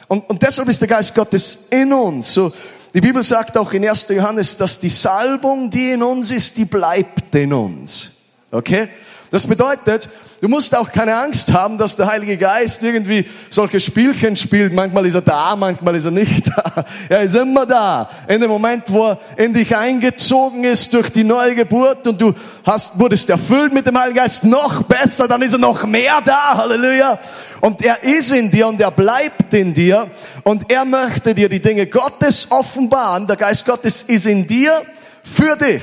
Und, 0.08 0.28
und 0.28 0.42
deshalb 0.42 0.68
ist 0.68 0.80
der 0.80 0.88
Geist 0.88 1.14
Gottes 1.14 1.68
in 1.70 1.92
uns. 1.92 2.34
So, 2.34 2.52
die 2.94 3.00
Bibel 3.00 3.22
sagt 3.22 3.56
auch 3.56 3.72
in 3.72 3.88
1. 3.88 4.08
Johannes, 4.08 4.56
dass 4.56 4.80
die 4.80 4.88
Salbung, 4.88 5.70
die 5.70 5.92
in 5.92 6.02
uns 6.02 6.30
ist, 6.30 6.56
die 6.56 6.64
bleibt 6.64 7.34
in 7.34 7.52
uns. 7.52 8.12
Okay? 8.50 8.88
Das 9.30 9.46
bedeutet, 9.46 10.08
du 10.40 10.48
musst 10.48 10.74
auch 10.74 10.90
keine 10.90 11.14
Angst 11.14 11.52
haben, 11.52 11.76
dass 11.76 11.96
der 11.96 12.06
Heilige 12.06 12.38
Geist 12.38 12.82
irgendwie 12.82 13.28
solche 13.50 13.78
Spielchen 13.78 14.36
spielt. 14.36 14.72
Manchmal 14.72 15.04
ist 15.04 15.16
er 15.16 15.20
da, 15.20 15.54
manchmal 15.54 15.96
ist 15.96 16.06
er 16.06 16.10
nicht 16.10 16.48
da. 16.48 16.84
Er 17.10 17.22
ist 17.22 17.34
immer 17.34 17.66
da. 17.66 18.08
In 18.26 18.40
dem 18.40 18.50
Moment, 18.50 18.84
wo 18.86 19.08
er 19.08 19.18
in 19.36 19.52
dich 19.52 19.76
eingezogen 19.76 20.64
ist 20.64 20.94
durch 20.94 21.10
die 21.10 21.24
neue 21.24 21.54
Geburt 21.54 22.06
und 22.06 22.20
du 22.20 22.32
hast, 22.64 22.98
wurdest 22.98 23.28
erfüllt 23.28 23.72
mit 23.72 23.86
dem 23.86 23.98
Heiligen 23.98 24.16
Geist, 24.16 24.44
noch 24.44 24.82
besser, 24.84 25.28
dann 25.28 25.42
ist 25.42 25.52
er 25.52 25.58
noch 25.58 25.84
mehr 25.84 26.20
da. 26.24 26.56
Halleluja. 26.56 27.18
Und 27.60 27.84
er 27.84 28.02
ist 28.02 28.32
in 28.32 28.50
dir 28.50 28.68
und 28.68 28.80
er 28.80 28.90
bleibt 28.90 29.52
in 29.52 29.74
dir 29.74 30.06
und 30.44 30.70
er 30.70 30.84
möchte 30.84 31.34
dir 31.34 31.48
die 31.48 31.60
Dinge 31.60 31.86
Gottes 31.86 32.50
offenbaren. 32.50 33.26
Der 33.26 33.36
Geist 33.36 33.66
Gottes 33.66 34.02
ist 34.02 34.26
in 34.26 34.46
dir 34.46 34.80
für 35.22 35.56
dich. 35.56 35.82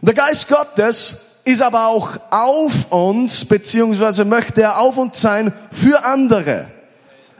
Und 0.00 0.06
der 0.06 0.14
Geist 0.14 0.46
Gottes 0.48 1.33
ist 1.44 1.62
aber 1.62 1.88
auch 1.88 2.12
auf 2.30 2.90
uns, 2.90 3.44
beziehungsweise 3.44 4.24
möchte 4.24 4.62
er 4.62 4.78
auf 4.80 4.96
uns 4.96 5.20
sein 5.20 5.52
für 5.70 6.04
andere. 6.04 6.68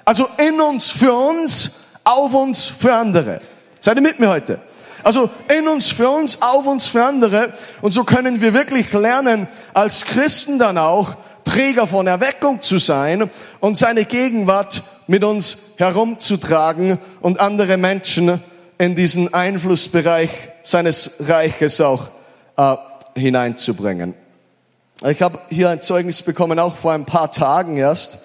Also 0.04 0.28
in 0.36 0.60
uns 0.60 0.90
für 0.90 1.12
uns, 1.12 1.84
auf 2.04 2.34
uns 2.34 2.66
für 2.66 2.94
andere. 2.94 3.40
Seid 3.80 3.96
ihr 3.96 4.02
mit 4.02 4.20
mir 4.20 4.28
heute? 4.28 4.58
Also 5.02 5.30
in 5.54 5.68
uns 5.68 5.88
für 5.90 6.08
uns, 6.08 6.40
auf 6.40 6.66
uns 6.66 6.86
für 6.86 7.04
andere. 7.04 7.52
Und 7.82 7.92
so 7.92 8.04
können 8.04 8.40
wir 8.40 8.52
wirklich 8.54 8.92
lernen, 8.92 9.46
als 9.72 10.04
Christen 10.04 10.58
dann 10.58 10.78
auch, 10.78 11.16
Träger 11.44 11.86
von 11.86 12.06
Erweckung 12.06 12.62
zu 12.62 12.78
sein 12.78 13.30
und 13.60 13.76
seine 13.76 14.06
Gegenwart 14.06 14.82
mit 15.06 15.22
uns 15.22 15.58
herumzutragen 15.76 16.98
und 17.20 17.38
andere 17.38 17.76
Menschen 17.76 18.40
in 18.78 18.94
diesen 18.94 19.32
Einflussbereich 19.32 20.30
seines 20.62 21.16
Reiches 21.28 21.80
auch 21.82 22.08
äh, 22.56 22.76
hineinzubringen. 23.16 24.14
Ich 25.04 25.20
habe 25.22 25.40
hier 25.48 25.70
ein 25.70 25.82
Zeugnis 25.82 26.22
bekommen, 26.22 26.58
auch 26.58 26.76
vor 26.76 26.92
ein 26.92 27.04
paar 27.04 27.30
Tagen 27.30 27.76
erst. 27.76 28.24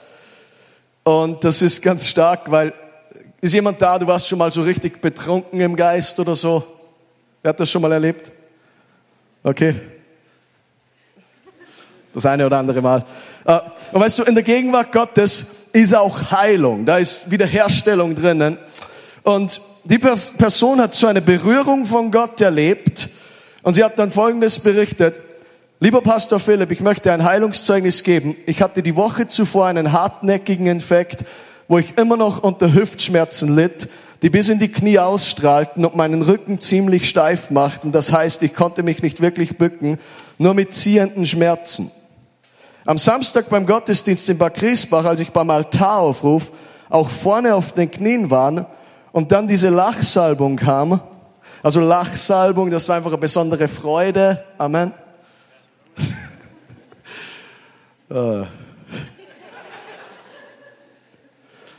Und 1.03 1.43
das 1.43 1.61
ist 1.61 1.81
ganz 1.81 2.07
stark, 2.07 2.51
weil 2.51 2.73
ist 3.41 3.53
jemand 3.53 3.81
da, 3.81 3.97
du 3.97 4.05
warst 4.05 4.27
schon 4.27 4.37
mal 4.37 4.51
so 4.51 4.61
richtig 4.61 5.01
betrunken 5.01 5.59
im 5.61 5.75
Geist 5.75 6.19
oder 6.19 6.35
so? 6.35 6.63
Wer 7.41 7.49
hat 7.49 7.59
das 7.59 7.71
schon 7.71 7.81
mal 7.81 7.91
erlebt? 7.91 8.31
Okay, 9.43 9.75
das 12.13 12.25
eine 12.25 12.45
oder 12.45 12.57
andere 12.57 12.81
Mal. 12.81 13.05
Äh, 13.45 13.59
und 13.91 14.01
weißt 14.01 14.19
du, 14.19 14.23
in 14.23 14.35
der 14.35 14.43
Gegenwart 14.43 14.91
Gottes 14.91 15.55
ist 15.73 15.95
auch 15.95 16.31
Heilung. 16.31 16.85
Da 16.85 16.97
ist 16.97 17.29
Wiederherstellung 17.29 18.15
drinnen. 18.15 18.57
Und 19.23 19.61
die 19.83 19.99
Person 19.99 20.81
hat 20.81 20.95
so 20.95 21.07
eine 21.07 21.21
Berührung 21.21 21.85
von 21.85 22.11
Gott 22.11 22.41
erlebt. 22.41 23.09
Und 23.63 23.73
sie 23.73 23.83
hat 23.83 23.99
dann 23.99 24.11
Folgendes 24.11 24.59
berichtet. 24.59 25.19
Lieber 25.79 26.01
Pastor 26.01 26.39
Philipp, 26.39 26.71
ich 26.71 26.81
möchte 26.81 27.11
ein 27.11 27.23
Heilungszeugnis 27.23 28.03
geben. 28.03 28.35
Ich 28.45 28.61
hatte 28.61 28.83
die 28.83 28.95
Woche 28.95 29.27
zuvor 29.27 29.67
einen 29.67 29.91
hartnäckigen 29.91 30.67
Infekt, 30.67 31.23
wo 31.67 31.77
ich 31.77 31.97
immer 31.97 32.17
noch 32.17 32.43
unter 32.43 32.73
Hüftschmerzen 32.73 33.55
litt, 33.55 33.87
die 34.21 34.29
bis 34.29 34.49
in 34.49 34.59
die 34.59 34.71
Knie 34.71 34.99
ausstrahlten 34.99 35.85
und 35.85 35.95
meinen 35.95 36.21
Rücken 36.21 36.59
ziemlich 36.59 37.07
steif 37.07 37.51
machten. 37.51 37.91
Das 37.91 38.11
heißt, 38.11 38.43
ich 38.43 38.53
konnte 38.53 38.83
mich 38.83 39.01
nicht 39.01 39.21
wirklich 39.21 39.57
bücken, 39.57 39.97
nur 40.37 40.53
mit 40.53 40.73
ziehenden 40.73 41.25
Schmerzen. 41.25 41.91
Am 42.85 42.97
Samstag 42.97 43.49
beim 43.49 43.65
Gottesdienst 43.65 44.27
in 44.29 44.37
Bad 44.37 44.55
Griesbach, 44.55 45.05
als 45.05 45.19
ich 45.19 45.29
beim 45.29 45.49
Altaraufruf 45.49 46.51
auch 46.89 47.09
vorne 47.09 47.55
auf 47.55 47.73
den 47.73 47.91
Knien 47.91 48.29
war 48.29 48.69
und 49.11 49.31
dann 49.31 49.47
diese 49.47 49.69
Lachsalbung 49.69 50.55
kam, 50.55 50.99
also 51.61 51.81
Lachsalbung, 51.81 52.69
das 52.69 52.87
war 52.87 52.97
einfach 52.97 53.11
eine 53.11 53.17
besondere 53.17 53.67
Freude. 53.67 54.43
Amen. 54.57 54.93
Ah. 58.11 58.47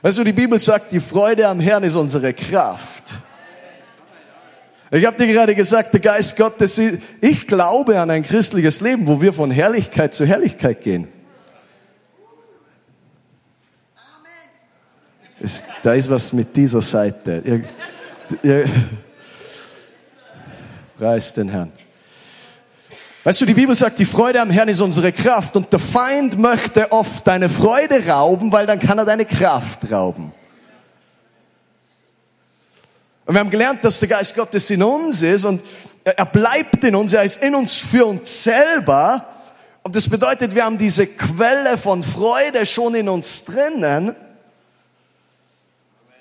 Weißt 0.00 0.18
du, 0.18 0.22
die 0.22 0.32
Bibel 0.32 0.60
sagt, 0.60 0.92
die 0.92 1.00
Freude 1.00 1.48
am 1.48 1.58
Herrn 1.58 1.82
ist 1.82 1.96
unsere 1.96 2.32
Kraft. 2.32 3.18
Ich 4.92 5.04
habe 5.04 5.16
dir 5.16 5.26
gerade 5.26 5.54
gesagt, 5.54 5.92
der 5.92 6.00
Geist 6.00 6.36
Gottes, 6.36 6.80
ich 7.20 7.46
glaube 7.46 8.00
an 8.00 8.10
ein 8.10 8.22
christliches 8.22 8.80
Leben, 8.80 9.06
wo 9.06 9.20
wir 9.20 9.32
von 9.32 9.50
Herrlichkeit 9.50 10.14
zu 10.14 10.24
Herrlichkeit 10.24 10.80
gehen. 10.82 11.08
Es, 15.40 15.64
da 15.82 15.94
ist 15.94 16.10
was 16.10 16.32
mit 16.32 16.56
dieser 16.56 16.80
Seite. 16.80 17.42
Ihr, 17.44 17.64
ihr, 18.42 18.64
preis 21.00 21.32
den 21.32 21.48
Herrn. 21.48 21.72
Weißt 23.24 23.40
du, 23.40 23.46
die 23.46 23.54
Bibel 23.54 23.74
sagt, 23.74 23.98
die 23.98 24.04
Freude 24.04 24.38
am 24.38 24.50
Herrn 24.50 24.68
ist 24.68 24.80
unsere 24.80 25.12
Kraft 25.12 25.56
und 25.56 25.72
der 25.72 25.78
Feind 25.78 26.38
möchte 26.38 26.92
oft 26.92 27.26
deine 27.26 27.48
Freude 27.48 28.06
rauben, 28.06 28.52
weil 28.52 28.66
dann 28.66 28.78
kann 28.78 28.98
er 28.98 29.06
deine 29.06 29.24
Kraft 29.24 29.90
rauben. 29.90 30.30
Und 33.24 33.34
wir 33.34 33.40
haben 33.40 33.48
gelernt, 33.48 33.82
dass 33.82 33.98
der 34.00 34.10
Geist 34.10 34.36
Gottes 34.36 34.68
in 34.68 34.82
uns 34.82 35.22
ist 35.22 35.46
und 35.46 35.62
er 36.04 36.26
bleibt 36.26 36.84
in 36.84 36.94
uns, 36.94 37.14
er 37.14 37.22
ist 37.22 37.42
in 37.42 37.54
uns 37.54 37.76
für 37.76 38.04
uns 38.04 38.44
selber. 38.44 39.24
Und 39.82 39.96
das 39.96 40.06
bedeutet, 40.06 40.54
wir 40.54 40.66
haben 40.66 40.76
diese 40.76 41.06
Quelle 41.06 41.78
von 41.78 42.02
Freude 42.02 42.66
schon 42.66 42.94
in 42.94 43.08
uns 43.08 43.46
drinnen. 43.46 44.14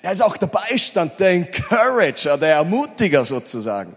Er 0.00 0.12
ist 0.12 0.22
auch 0.22 0.38
der 0.38 0.46
Beistand, 0.46 1.20
der 1.20 1.32
Encourager, 1.32 2.38
der 2.38 2.54
Ermutiger 2.54 3.24
sozusagen. 3.24 3.94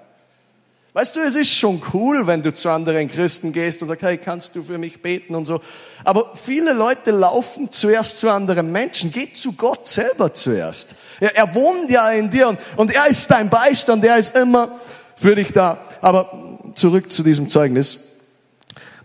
Weißt 0.95 1.15
du, 1.15 1.21
es 1.21 1.33
ist 1.33 1.49
schon 1.49 1.81
cool, 1.93 2.27
wenn 2.27 2.43
du 2.43 2.53
zu 2.53 2.69
anderen 2.69 3.07
Christen 3.07 3.51
gehst 3.51 3.81
und 3.81 3.87
sagst, 3.87 4.03
hey, 4.03 4.17
kannst 4.17 4.55
du 4.55 4.61
für 4.61 4.77
mich 4.77 5.01
beten 5.01 5.33
und 5.33 5.45
so. 5.45 5.59
Aber 6.03 6.33
viele 6.35 6.73
Leute 6.73 7.09
laufen 7.09 7.71
zuerst 7.71 8.19
zu 8.19 8.29
anderen 8.29 8.71
Menschen. 8.71 9.11
Geh 9.11 9.33
zu 9.33 9.53
Gott 9.53 9.87
selber 9.87 10.31
zuerst. 10.33 10.95
Er, 11.19 11.35
er 11.35 11.55
wohnt 11.55 11.89
ja 11.89 12.11
in 12.11 12.29
dir 12.29 12.47
und, 12.47 12.59
und 12.75 12.93
er 12.93 13.07
ist 13.07 13.31
dein 13.31 13.49
Beistand. 13.49 14.05
Er 14.05 14.17
ist 14.17 14.35
immer 14.35 14.79
für 15.15 15.33
dich 15.33 15.51
da. 15.51 15.79
Aber 15.99 16.59
zurück 16.75 17.11
zu 17.11 17.23
diesem 17.23 17.49
Zeugnis. 17.49 18.09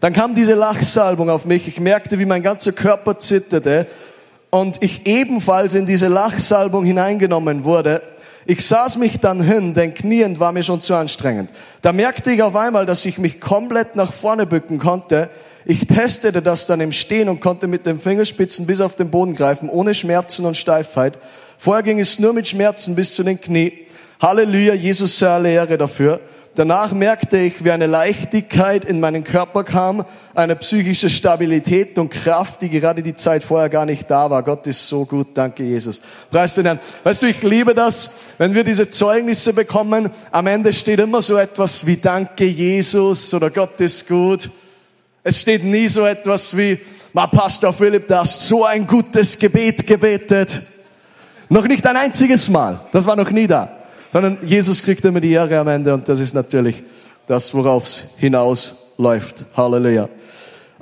Dann 0.00 0.12
kam 0.12 0.34
diese 0.34 0.54
Lachsalbung 0.54 1.30
auf 1.30 1.46
mich. 1.46 1.66
Ich 1.66 1.80
merkte, 1.80 2.18
wie 2.18 2.26
mein 2.26 2.42
ganzer 2.42 2.72
Körper 2.72 3.18
zitterte 3.18 3.86
und 4.50 4.82
ich 4.82 5.06
ebenfalls 5.06 5.72
in 5.72 5.86
diese 5.86 6.08
Lachsalbung 6.08 6.84
hineingenommen 6.84 7.64
wurde. 7.64 8.02
Ich 8.50 8.66
saß 8.66 8.96
mich 8.96 9.20
dann 9.20 9.42
hin, 9.42 9.74
denn 9.74 9.92
kniend 9.92 10.40
war 10.40 10.52
mir 10.52 10.62
schon 10.62 10.80
zu 10.80 10.94
anstrengend. 10.94 11.50
Da 11.82 11.92
merkte 11.92 12.30
ich 12.30 12.42
auf 12.42 12.56
einmal, 12.56 12.86
dass 12.86 13.04
ich 13.04 13.18
mich 13.18 13.42
komplett 13.42 13.94
nach 13.94 14.10
vorne 14.10 14.46
bücken 14.46 14.78
konnte. 14.78 15.28
Ich 15.66 15.86
testete 15.86 16.40
das 16.40 16.64
dann 16.64 16.80
im 16.80 16.92
Stehen 16.92 17.28
und 17.28 17.42
konnte 17.42 17.66
mit 17.66 17.84
den 17.84 17.98
Fingerspitzen 17.98 18.66
bis 18.66 18.80
auf 18.80 18.96
den 18.96 19.10
Boden 19.10 19.34
greifen, 19.34 19.68
ohne 19.68 19.92
Schmerzen 19.92 20.46
und 20.46 20.56
Steifheit. 20.56 21.18
Vorher 21.58 21.82
ging 21.82 22.00
es 22.00 22.18
nur 22.20 22.32
mit 22.32 22.48
Schmerzen 22.48 22.94
bis 22.94 23.12
zu 23.12 23.22
den 23.22 23.38
Knie. 23.38 23.84
Halleluja, 24.18 24.72
Jesus 24.72 25.18
sei 25.18 25.28
alle 25.28 25.52
Ehre 25.52 25.76
dafür. 25.76 26.18
Danach 26.58 26.90
merkte 26.90 27.38
ich, 27.38 27.62
wie 27.62 27.70
eine 27.70 27.86
Leichtigkeit 27.86 28.84
in 28.84 28.98
meinen 28.98 29.22
Körper 29.22 29.62
kam, 29.62 30.04
eine 30.34 30.56
psychische 30.56 31.08
Stabilität 31.08 31.96
und 32.00 32.10
Kraft, 32.10 32.62
die 32.62 32.68
gerade 32.68 33.00
die 33.00 33.14
Zeit 33.14 33.44
vorher 33.44 33.68
gar 33.68 33.86
nicht 33.86 34.10
da 34.10 34.28
war. 34.28 34.42
Gott 34.42 34.66
ist 34.66 34.88
so 34.88 35.04
gut, 35.04 35.28
danke 35.34 35.62
Jesus. 35.62 36.02
Preis 36.32 36.56
den 36.56 36.64
Herrn. 36.64 36.80
Weißt 37.04 37.22
du, 37.22 37.28
ich 37.28 37.40
liebe 37.44 37.76
das, 37.76 38.10
wenn 38.38 38.54
wir 38.54 38.64
diese 38.64 38.90
Zeugnisse 38.90 39.52
bekommen. 39.52 40.10
Am 40.32 40.48
Ende 40.48 40.72
steht 40.72 40.98
immer 40.98 41.22
so 41.22 41.36
etwas 41.36 41.86
wie 41.86 41.98
Danke 41.98 42.46
Jesus 42.46 43.32
oder 43.32 43.50
Gott 43.50 43.80
ist 43.80 44.08
gut. 44.08 44.50
Es 45.22 45.40
steht 45.40 45.62
nie 45.62 45.86
so 45.86 46.06
etwas 46.06 46.56
wie, 46.56 46.76
Ma 47.12 47.28
Pastor 47.28 47.72
Philipp, 47.72 48.08
du 48.08 48.18
hast 48.18 48.48
so 48.48 48.64
ein 48.64 48.84
gutes 48.84 49.38
Gebet 49.38 49.86
gebetet. 49.86 50.60
Noch 51.50 51.68
nicht 51.68 51.86
ein 51.86 51.96
einziges 51.96 52.48
Mal. 52.48 52.80
Das 52.90 53.06
war 53.06 53.14
noch 53.14 53.30
nie 53.30 53.46
da 53.46 53.77
sondern 54.12 54.38
Jesus 54.42 54.82
kriegt 54.82 55.04
immer 55.04 55.20
die 55.20 55.32
Ehre 55.32 55.58
am 55.58 55.68
Ende 55.68 55.94
und 55.94 56.08
das 56.08 56.20
ist 56.20 56.34
natürlich 56.34 56.82
das, 57.26 57.52
worauf 57.54 57.84
es 57.84 58.14
hinausläuft. 58.16 59.44
Halleluja. 59.56 60.08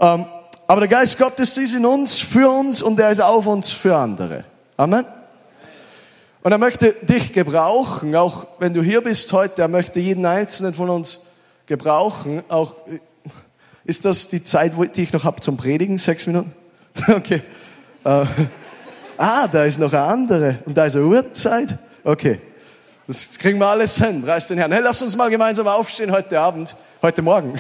Ähm, 0.00 0.26
aber 0.68 0.80
der 0.80 0.88
Geist 0.88 1.18
Gottes 1.18 1.56
ist 1.56 1.75
in 1.75 1.87
uns, 1.87 2.18
für 2.18 2.49
uns 2.49 2.83
und 2.83 2.99
er 2.99 3.11
ist 3.11 3.21
auf 3.21 3.47
uns 3.47 3.71
für 3.71 3.97
andere. 3.97 4.45
Amen. 4.76 5.04
Und 6.42 6.52
er 6.52 6.59
möchte 6.59 6.92
dich 7.02 7.33
gebrauchen, 7.33 8.14
auch 8.14 8.47
wenn 8.59 8.73
du 8.73 8.83
hier 8.83 9.00
bist 9.00 9.33
heute, 9.33 9.62
er 9.62 9.68
möchte 9.68 9.99
jeden 9.99 10.25
einzelnen 10.26 10.75
von 10.75 10.90
uns 10.90 11.23
gebrauchen. 11.66 12.42
Auch 12.49 12.75
ist 13.85 14.04
das 14.04 14.28
die 14.28 14.45
Zeit, 14.45 14.73
die 14.95 15.02
ich 15.02 15.12
noch 15.12 15.25
habe 15.25 15.40
zum 15.40 15.56
Predigen? 15.56 15.99
Sechs 15.99 16.26
Minuten? 16.26 16.52
Okay. 17.08 17.43
Äh, 18.04 18.25
ah, 19.19 19.49
da 19.49 19.65
ist 19.65 19.78
noch 19.78 19.93
eine 19.93 20.02
andere 20.02 20.58
und 20.65 20.76
da 20.76 20.86
ist 20.86 20.97
eine 20.97 21.04
Uhrzeit. 21.04 21.76
Okay. 22.04 22.41
Das 23.08 23.38
kriegen 23.38 23.60
wir 23.60 23.69
alles 23.69 24.02
hin, 24.02 24.21
preis 24.23 24.49
den 24.49 24.58
Herrn. 24.58 24.73
Hey, 24.73 24.80
lass 24.82 25.00
uns 25.00 25.14
mal 25.14 25.30
gemeinsam 25.30 25.69
aufstehen 25.69 26.10
heute 26.10 26.40
Abend, 26.40 26.75
heute 27.00 27.23
Morgen. 27.23 27.52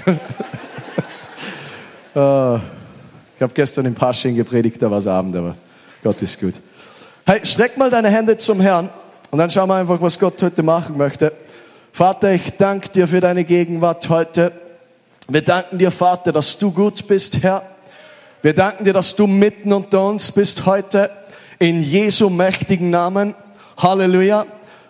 oh, 2.16 2.58
ich 3.36 3.42
habe 3.42 3.52
gestern 3.54 3.86
im 3.86 3.94
Pasching 3.94 4.34
gepredigt, 4.34 4.82
da 4.82 4.90
war 4.90 4.98
es 4.98 5.06
Abend, 5.06 5.36
aber 5.36 5.54
Gott 6.02 6.20
ist 6.20 6.40
gut. 6.40 6.54
Hey, 7.24 7.46
streck 7.46 7.78
mal 7.78 7.90
deine 7.90 8.10
Hände 8.10 8.36
zum 8.36 8.60
Herrn 8.60 8.90
und 9.30 9.38
dann 9.38 9.48
schauen 9.48 9.68
wir 9.68 9.76
einfach, 9.76 10.00
was 10.00 10.18
Gott 10.18 10.42
heute 10.42 10.64
machen 10.64 10.96
möchte. 10.96 11.32
Vater, 11.92 12.32
ich 12.32 12.56
danke 12.58 12.88
dir 12.88 13.06
für 13.06 13.20
deine 13.20 13.44
Gegenwart 13.44 14.08
heute. 14.08 14.50
Wir 15.28 15.42
danken 15.42 15.78
dir, 15.78 15.92
Vater, 15.92 16.32
dass 16.32 16.58
du 16.58 16.72
gut 16.72 17.06
bist, 17.06 17.40
Herr. 17.44 17.62
Wir 18.42 18.52
danken 18.52 18.82
dir, 18.82 18.92
dass 18.92 19.14
du 19.14 19.28
mitten 19.28 19.72
unter 19.72 20.08
uns 20.08 20.32
bist 20.32 20.66
heute. 20.66 21.08
In 21.60 21.84
Jesu 21.84 22.30
mächtigen 22.30 22.90
Namen. 22.90 23.36
Halleluja. 23.76 24.44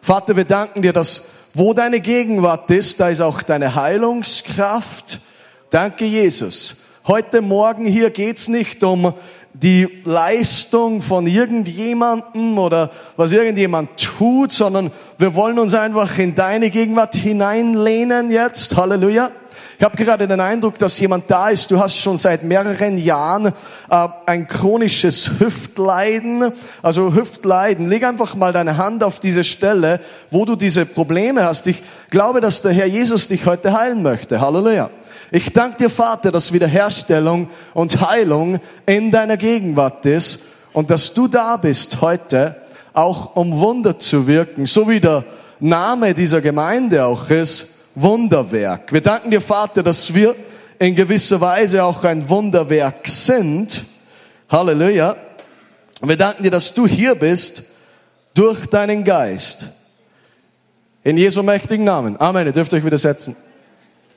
Vater, 0.06 0.36
wir 0.36 0.44
danken 0.44 0.82
dir, 0.82 0.92
dass 0.92 1.30
wo 1.52 1.74
deine 1.74 1.98
Gegenwart 1.98 2.70
ist, 2.70 3.00
da 3.00 3.08
ist 3.08 3.20
auch 3.20 3.42
deine 3.42 3.74
Heilungskraft. 3.74 5.18
Danke, 5.68 6.04
Jesus. 6.04 6.84
Heute 7.08 7.40
Morgen 7.40 7.86
hier 7.86 8.10
geht's 8.10 8.46
nicht 8.46 8.84
um 8.84 9.14
die 9.52 9.88
Leistung 10.04 11.02
von 11.02 11.26
irgendjemandem 11.26 12.56
oder 12.56 12.92
was 13.16 13.32
irgendjemand 13.32 14.00
tut, 14.00 14.52
sondern 14.52 14.92
wir 15.18 15.34
wollen 15.34 15.58
uns 15.58 15.74
einfach 15.74 16.16
in 16.18 16.36
deine 16.36 16.70
Gegenwart 16.70 17.16
hineinlehnen 17.16 18.30
jetzt. 18.30 18.76
Halleluja. 18.76 19.32
Ich 19.78 19.84
habe 19.84 19.96
gerade 19.96 20.26
den 20.26 20.40
Eindruck, 20.40 20.78
dass 20.78 20.98
jemand 20.98 21.30
da 21.30 21.50
ist, 21.50 21.70
du 21.70 21.78
hast 21.78 21.98
schon 21.98 22.16
seit 22.16 22.42
mehreren 22.42 22.96
Jahren 22.96 23.52
äh, 23.90 24.08
ein 24.24 24.48
chronisches 24.48 25.38
Hüftleiden, 25.38 26.50
also 26.80 27.14
Hüftleiden. 27.14 27.86
Leg 27.90 28.02
einfach 28.04 28.34
mal 28.34 28.54
deine 28.54 28.78
Hand 28.78 29.04
auf 29.04 29.20
diese 29.20 29.44
Stelle, 29.44 30.00
wo 30.30 30.46
du 30.46 30.56
diese 30.56 30.86
Probleme 30.86 31.44
hast. 31.44 31.66
Ich 31.66 31.82
glaube, 32.08 32.40
dass 32.40 32.62
der 32.62 32.72
Herr 32.72 32.86
Jesus 32.86 33.28
dich 33.28 33.44
heute 33.44 33.78
heilen 33.78 34.02
möchte. 34.02 34.40
Halleluja. 34.40 34.88
Ich 35.30 35.52
danke 35.52 35.76
dir, 35.76 35.90
Vater, 35.90 36.32
dass 36.32 36.54
Wiederherstellung 36.54 37.50
und 37.74 38.00
Heilung 38.00 38.60
in 38.86 39.10
deiner 39.10 39.36
Gegenwart 39.36 40.06
ist 40.06 40.44
und 40.72 40.88
dass 40.88 41.12
du 41.12 41.28
da 41.28 41.58
bist 41.58 42.00
heute, 42.00 42.56
auch 42.94 43.36
um 43.36 43.58
Wunder 43.58 43.98
zu 43.98 44.26
wirken, 44.26 44.64
so 44.64 44.88
wie 44.88 45.00
der 45.00 45.24
Name 45.60 46.14
dieser 46.14 46.40
Gemeinde 46.40 47.04
auch 47.04 47.28
ist, 47.28 47.75
Wunderwerk. 47.96 48.92
Wir 48.92 49.00
danken 49.00 49.30
dir, 49.30 49.40
Vater, 49.40 49.82
dass 49.82 50.14
wir 50.14 50.36
in 50.78 50.94
gewisser 50.94 51.40
Weise 51.40 51.82
auch 51.82 52.04
ein 52.04 52.28
Wunderwerk 52.28 53.08
sind. 53.08 53.82
Halleluja. 54.50 55.16
Wir 56.02 56.16
danken 56.16 56.42
dir, 56.42 56.50
dass 56.50 56.74
du 56.74 56.86
hier 56.86 57.14
bist 57.14 57.64
durch 58.34 58.66
deinen 58.66 59.02
Geist. 59.02 59.72
In 61.02 61.16
Jesu 61.16 61.42
mächtigen 61.42 61.84
Namen. 61.84 62.20
Amen. 62.20 62.46
Ihr 62.46 62.52
dürft 62.52 62.74
euch 62.74 62.84
wieder 62.84 62.98
setzen. 62.98 63.34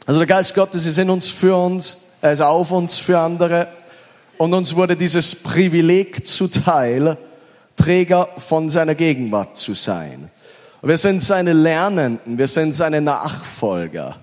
Also 0.06 0.20
der 0.20 0.28
Geist 0.28 0.54
Gottes 0.54 0.86
ist 0.86 1.00
in 1.00 1.10
uns 1.10 1.30
für 1.30 1.56
uns. 1.56 2.10
Er 2.22 2.34
ist 2.34 2.42
auf 2.42 2.72
uns 2.72 2.98
für 2.98 3.18
andere. 3.18 3.68
Und 4.38 4.54
uns 4.54 4.76
wurde 4.76 4.98
dieses 4.98 5.36
Privileg 5.36 6.28
zuteil, 6.28 7.18
Träger 7.78 8.28
von 8.36 8.70
seiner 8.70 8.96
Gegenwart 8.96 9.56
zu 9.56 9.74
sein. 9.74 10.30
Wir 10.82 10.98
sind 10.98 11.22
seine 11.22 11.52
Lernenden, 11.52 12.38
wir 12.38 12.48
sind 12.48 12.74
seine 12.74 13.02
Nachfolger. 13.02 14.16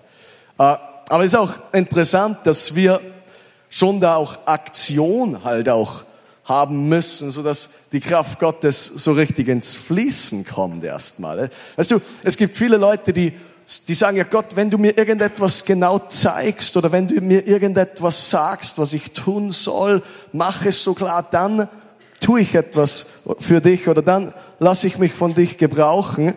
Äh, 0.59 0.63
aber 0.63 1.21
es 1.21 1.27
ist 1.27 1.37
auch 1.37 1.53
interessant, 1.73 2.39
dass 2.45 2.75
wir 2.75 2.99
schon 3.69 4.01
da 4.01 4.17
auch 4.17 4.47
Aktion 4.47 5.45
halt 5.45 5.69
auch 5.69 6.05
haben 6.45 6.89
müssen, 6.89 7.31
so 7.31 7.43
dass 7.43 7.71
die 7.93 8.01
Kraft 8.01 8.39
Gottes 8.39 8.87
so 8.87 9.13
richtig 9.13 9.49
ins 9.49 9.75
Fließen 9.75 10.47
kommt 10.47 10.83
erstmal. 10.83 11.51
Weißt 11.77 11.91
du, 11.91 12.01
es 12.23 12.39
gibt 12.39 12.57
viele 12.57 12.79
Leute, 12.79 13.13
die, 13.13 13.35
die 13.87 13.95
sagen 13.95 14.17
ja 14.17 14.25
Gott, 14.25 14.55
wenn 14.55 14.71
du 14.71 14.79
mir 14.79 14.97
irgendetwas 14.97 15.63
genau 15.63 15.99
zeigst 15.99 16.75
oder 16.79 16.91
wenn 16.91 17.07
du 17.07 17.21
mir 17.21 17.47
irgendetwas 17.47 18.31
sagst, 18.31 18.79
was 18.79 18.95
ich 18.95 19.13
tun 19.13 19.51
soll, 19.51 20.03
mach 20.33 20.65
es 20.65 20.83
so 20.83 20.95
klar, 20.95 21.27
dann 21.31 21.69
tue 22.21 22.41
ich 22.41 22.55
etwas 22.55 23.11
für 23.41 23.61
dich 23.61 23.89
oder 23.89 24.01
dann 24.01 24.33
lasse 24.59 24.87
ich 24.87 24.97
mich 24.97 25.13
von 25.13 25.35
dich 25.35 25.59
gebrauchen. 25.59 26.35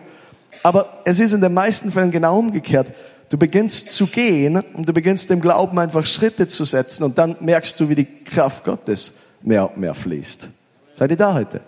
Aber 0.62 1.00
es 1.04 1.20
ist 1.20 1.32
in 1.32 1.40
den 1.40 1.54
meisten 1.54 1.90
Fällen 1.90 2.10
genau 2.10 2.38
umgekehrt. 2.38 2.92
Du 3.28 3.38
beginnst 3.38 3.92
zu 3.92 4.06
gehen 4.06 4.62
und 4.74 4.88
du 4.88 4.92
beginnst 4.92 5.30
im 5.30 5.40
Glauben 5.40 5.78
einfach 5.78 6.04
Schritte 6.04 6.48
zu 6.48 6.64
setzen 6.64 7.04
und 7.04 7.16
dann 7.16 7.36
merkst 7.40 7.78
du, 7.78 7.88
wie 7.88 7.94
die 7.94 8.24
Kraft 8.24 8.64
Gottes 8.64 9.20
mehr 9.42 9.70
und 9.70 9.76
mehr 9.78 9.94
fließt. 9.94 10.48
Seid 10.94 11.10
ihr 11.10 11.16
da 11.16 11.34
heute? 11.34 11.60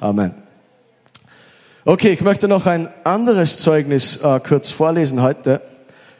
Amen. 0.00 0.34
Okay, 1.84 2.10
ich 2.10 2.20
möchte 2.22 2.48
noch 2.48 2.66
ein 2.66 2.88
anderes 3.04 3.58
Zeugnis 3.58 4.22
äh, 4.22 4.40
kurz 4.40 4.70
vorlesen 4.70 5.22
heute. 5.22 5.60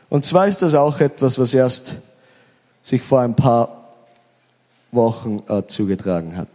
Und 0.09 0.25
zwar 0.25 0.47
ist 0.47 0.63
das 0.63 0.75
auch 0.75 1.01
etwas, 1.01 1.39
was 1.39 1.53
erst 1.53 1.95
sich 2.83 3.03
vor 3.03 3.21
ein 3.21 3.35
paar 3.35 3.91
Wochen 4.93 5.43
äh, 5.49 5.67
zugetragen 5.67 6.37
hat. 6.37 6.49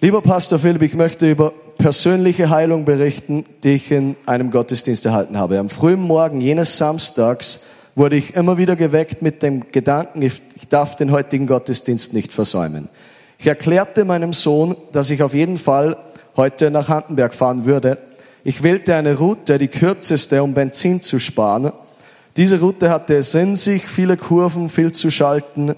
Lieber 0.00 0.20
Pastor 0.20 0.58
Philipp, 0.58 0.82
ich 0.82 0.94
möchte 0.94 1.30
über 1.30 1.52
persönliche 1.86 2.50
Heilung 2.50 2.84
berichten, 2.84 3.44
die 3.62 3.74
ich 3.74 3.92
in 3.92 4.16
einem 4.26 4.50
Gottesdienst 4.50 5.06
erhalten 5.06 5.38
habe. 5.38 5.60
Am 5.60 5.68
frühen 5.68 6.00
Morgen 6.00 6.40
jenes 6.40 6.78
Samstags 6.78 7.66
wurde 7.94 8.16
ich 8.16 8.34
immer 8.34 8.58
wieder 8.58 8.74
geweckt 8.74 9.22
mit 9.22 9.40
dem 9.40 9.68
Gedanken, 9.70 10.20
ich 10.20 10.42
darf 10.68 10.96
den 10.96 11.12
heutigen 11.12 11.46
Gottesdienst 11.46 12.12
nicht 12.12 12.32
versäumen. 12.32 12.88
Ich 13.38 13.46
erklärte 13.46 14.04
meinem 14.04 14.32
Sohn, 14.32 14.74
dass 14.90 15.10
ich 15.10 15.22
auf 15.22 15.32
jeden 15.32 15.58
Fall 15.58 15.96
heute 16.36 16.72
nach 16.72 16.88
Handenberg 16.88 17.32
fahren 17.32 17.66
würde. 17.66 17.98
Ich 18.42 18.64
wählte 18.64 18.96
eine 18.96 19.16
Route, 19.16 19.56
die 19.56 19.68
kürzeste, 19.68 20.42
um 20.42 20.54
Benzin 20.54 21.02
zu 21.02 21.20
sparen. 21.20 21.70
Diese 22.36 22.58
Route 22.58 22.90
hatte 22.90 23.16
es 23.16 23.32
in 23.32 23.54
sich, 23.54 23.86
viele 23.86 24.16
Kurven, 24.16 24.70
viel 24.70 24.90
zu 24.90 25.12
schalten. 25.12 25.76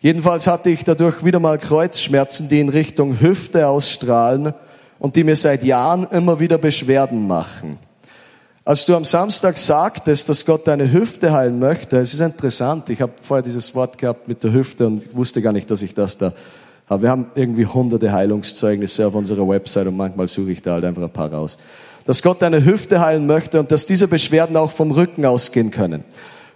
Jedenfalls 0.00 0.46
hatte 0.46 0.70
ich 0.70 0.84
dadurch 0.84 1.26
wieder 1.26 1.40
mal 1.40 1.58
Kreuzschmerzen, 1.58 2.48
die 2.48 2.60
in 2.60 2.70
Richtung 2.70 3.20
Hüfte 3.20 3.68
ausstrahlen 3.68 4.54
und 4.98 5.16
die 5.16 5.24
mir 5.24 5.36
seit 5.36 5.62
Jahren 5.62 6.06
immer 6.10 6.40
wieder 6.40 6.58
Beschwerden 6.58 7.26
machen. 7.26 7.78
Als 8.64 8.84
du 8.84 8.96
am 8.96 9.04
Samstag 9.04 9.58
sagtest, 9.58 10.28
dass 10.28 10.44
Gott 10.44 10.66
deine 10.66 10.90
Hüfte 10.90 11.32
heilen 11.32 11.58
möchte, 11.60 11.98
es 11.98 12.14
ist 12.14 12.20
interessant, 12.20 12.90
ich 12.90 13.00
habe 13.00 13.12
vorher 13.22 13.42
dieses 13.42 13.74
Wort 13.76 13.96
gehabt 13.96 14.26
mit 14.26 14.42
der 14.42 14.52
Hüfte 14.52 14.88
und 14.88 15.04
ich 15.04 15.14
wusste 15.14 15.40
gar 15.40 15.52
nicht, 15.52 15.70
dass 15.70 15.82
ich 15.82 15.94
das 15.94 16.18
da 16.18 16.32
habe. 16.88 17.02
Wir 17.04 17.10
haben 17.10 17.26
irgendwie 17.34 17.66
hunderte 17.66 18.10
Heilungszeugnisse 18.10 19.06
auf 19.06 19.14
unserer 19.14 19.46
Website 19.48 19.86
und 19.86 19.96
manchmal 19.96 20.26
suche 20.26 20.50
ich 20.50 20.62
da 20.62 20.72
halt 20.72 20.84
einfach 20.84 21.02
ein 21.02 21.10
paar 21.10 21.32
raus. 21.32 21.58
Dass 22.06 22.22
Gott 22.22 22.42
deine 22.42 22.64
Hüfte 22.64 23.00
heilen 23.00 23.26
möchte 23.26 23.60
und 23.60 23.70
dass 23.70 23.86
diese 23.86 24.08
Beschwerden 24.08 24.56
auch 24.56 24.72
vom 24.72 24.90
Rücken 24.90 25.24
ausgehen 25.26 25.70
können. 25.70 26.04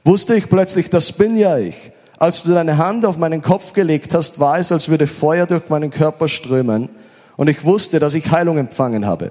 Wusste 0.05 0.35
ich 0.35 0.49
plötzlich, 0.49 0.91
das 0.91 1.13
bin 1.13 1.37
ja 1.37 1.59
ich. 1.59 1.77
Als 2.19 2.43
du 2.43 2.53
deine 2.53 2.77
Hand 2.77 3.07
auf 3.07 3.19
meinen 3.19 3.41
Kopf 3.41 3.73
gelegt 3.73 4.15
hast, 4.15 4.41
war 4.41 4.59
es, 4.59 4.73
als 4.73 4.89
würde 4.89 5.07
Feuer 5.07 5.47
durch 5.47 5.69
meinen 5.69 5.91
Körper 5.91 6.29
strömen 6.29 6.89
und 7.37 7.49
ich 7.49 7.65
wusste, 7.65 7.99
dass 7.99 8.15
ich 8.15 8.31
Heilung 8.31 8.59
empfangen 8.59 9.07
habe. 9.07 9.31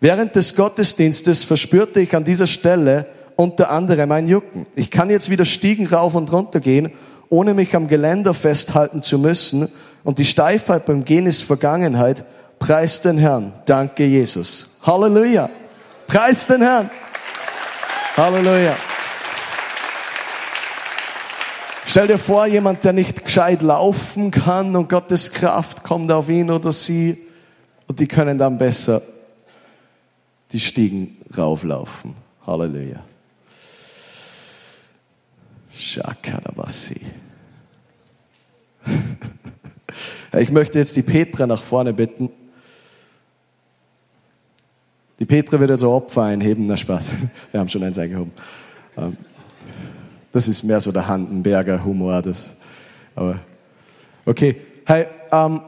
Während 0.00 0.34
des 0.34 0.56
Gottesdienstes 0.56 1.44
verspürte 1.44 2.00
ich 2.00 2.16
an 2.16 2.24
dieser 2.24 2.46
Stelle 2.46 3.06
unter 3.36 3.70
anderem 3.70 4.12
ein 4.12 4.26
Jucken. 4.26 4.66
Ich 4.74 4.90
kann 4.90 5.10
jetzt 5.10 5.30
wieder 5.30 5.44
Stiegen 5.44 5.86
rauf 5.86 6.14
und 6.14 6.32
runter 6.32 6.60
gehen, 6.60 6.92
ohne 7.28 7.54
mich 7.54 7.74
am 7.76 7.88
Geländer 7.88 8.34
festhalten 8.34 9.02
zu 9.02 9.18
müssen. 9.18 9.68
Und 10.04 10.18
die 10.18 10.24
Steifheit 10.24 10.86
beim 10.86 11.04
Gehen 11.04 11.26
ist 11.26 11.42
Vergangenheit. 11.42 12.24
Preis 12.58 13.00
den 13.00 13.18
Herrn. 13.18 13.52
Danke, 13.66 14.04
Jesus. 14.04 14.78
Halleluja. 14.82 15.48
Preis 16.06 16.46
den 16.46 16.62
Herrn. 16.62 16.90
Halleluja. 18.16 18.76
Stell 21.86 22.06
dir 22.06 22.18
vor, 22.18 22.46
jemand, 22.46 22.84
der 22.84 22.92
nicht 22.92 23.24
gescheit 23.24 23.62
laufen 23.62 24.30
kann 24.30 24.76
und 24.76 24.88
Gottes 24.88 25.32
Kraft 25.32 25.82
kommt 25.82 26.12
auf 26.12 26.28
ihn 26.28 26.50
oder 26.50 26.72
sie 26.72 27.18
und 27.90 27.98
die 27.98 28.06
können 28.06 28.38
dann 28.38 28.56
besser 28.56 29.02
die 30.52 30.60
Stiegen 30.60 31.16
rauflaufen. 31.36 32.14
Halleluja. 32.46 33.02
Shakarabasi. 35.74 37.00
Ich 40.38 40.52
möchte 40.52 40.78
jetzt 40.78 40.94
die 40.94 41.02
Petra 41.02 41.44
nach 41.44 41.60
vorne 41.60 41.92
bitten. 41.92 42.30
Die 45.18 45.24
Petra 45.24 45.58
wird 45.58 45.72
also 45.72 45.90
Opfer 45.90 46.22
einheben. 46.22 46.66
Na 46.68 46.76
Spaß, 46.76 47.10
wir 47.50 47.58
haben 47.58 47.68
schon 47.68 47.82
eins 47.82 47.98
eingehoben. 47.98 48.30
Ähm, 48.96 49.16
das 50.30 50.46
ist 50.46 50.62
mehr 50.62 50.78
so 50.78 50.92
der 50.92 51.08
Handenberger 51.08 51.84
Humor. 51.84 52.22
Das, 52.22 52.54
aber 53.16 53.34
okay. 54.24 54.54
Hey, 54.86 55.08
ähm, 55.32 55.62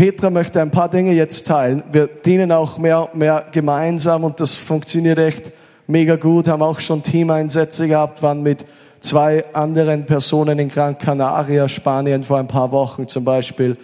Petra 0.00 0.30
möchte 0.30 0.62
ein 0.62 0.70
paar 0.70 0.88
Dinge 0.88 1.12
jetzt 1.12 1.46
teilen. 1.46 1.82
Wir 1.92 2.06
dienen 2.06 2.52
auch 2.52 2.78
mehr, 2.78 3.10
mehr 3.12 3.44
gemeinsam 3.52 4.24
und 4.24 4.40
das 4.40 4.56
funktioniert 4.56 5.18
echt 5.18 5.52
mega 5.86 6.16
gut. 6.16 6.48
Haben 6.48 6.62
auch 6.62 6.80
schon 6.80 7.02
Teameinsätze 7.02 7.86
gehabt, 7.86 8.22
waren 8.22 8.42
mit 8.42 8.64
zwei 9.00 9.44
anderen 9.54 10.06
Personen 10.06 10.58
in 10.58 10.70
Gran 10.70 10.96
Canaria, 10.96 11.68
Spanien 11.68 12.24
vor 12.24 12.38
ein 12.38 12.48
paar 12.48 12.72
Wochen 12.72 13.08
zum 13.08 13.26
Beispiel. 13.26 13.76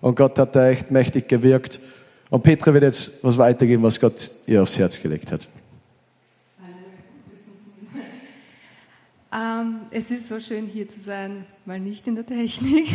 Und 0.00 0.14
Gott 0.14 0.38
hat 0.38 0.54
da 0.54 0.68
echt 0.68 0.92
mächtig 0.92 1.26
gewirkt. 1.26 1.80
Und 2.30 2.44
Petra 2.44 2.72
wird 2.72 2.84
jetzt 2.84 3.24
was 3.24 3.36
weitergeben, 3.36 3.82
was 3.82 3.98
Gott 3.98 4.30
ihr 4.46 4.62
aufs 4.62 4.78
Herz 4.78 5.02
gelegt 5.02 5.32
hat. 5.32 5.48
Ähm, 9.34 9.80
es 9.90 10.12
ist 10.12 10.28
so 10.28 10.38
schön 10.38 10.66
hier 10.66 10.88
zu 10.88 11.00
sein, 11.00 11.44
mal 11.64 11.80
nicht 11.80 12.06
in 12.06 12.14
der 12.14 12.24
Technik, 12.24 12.86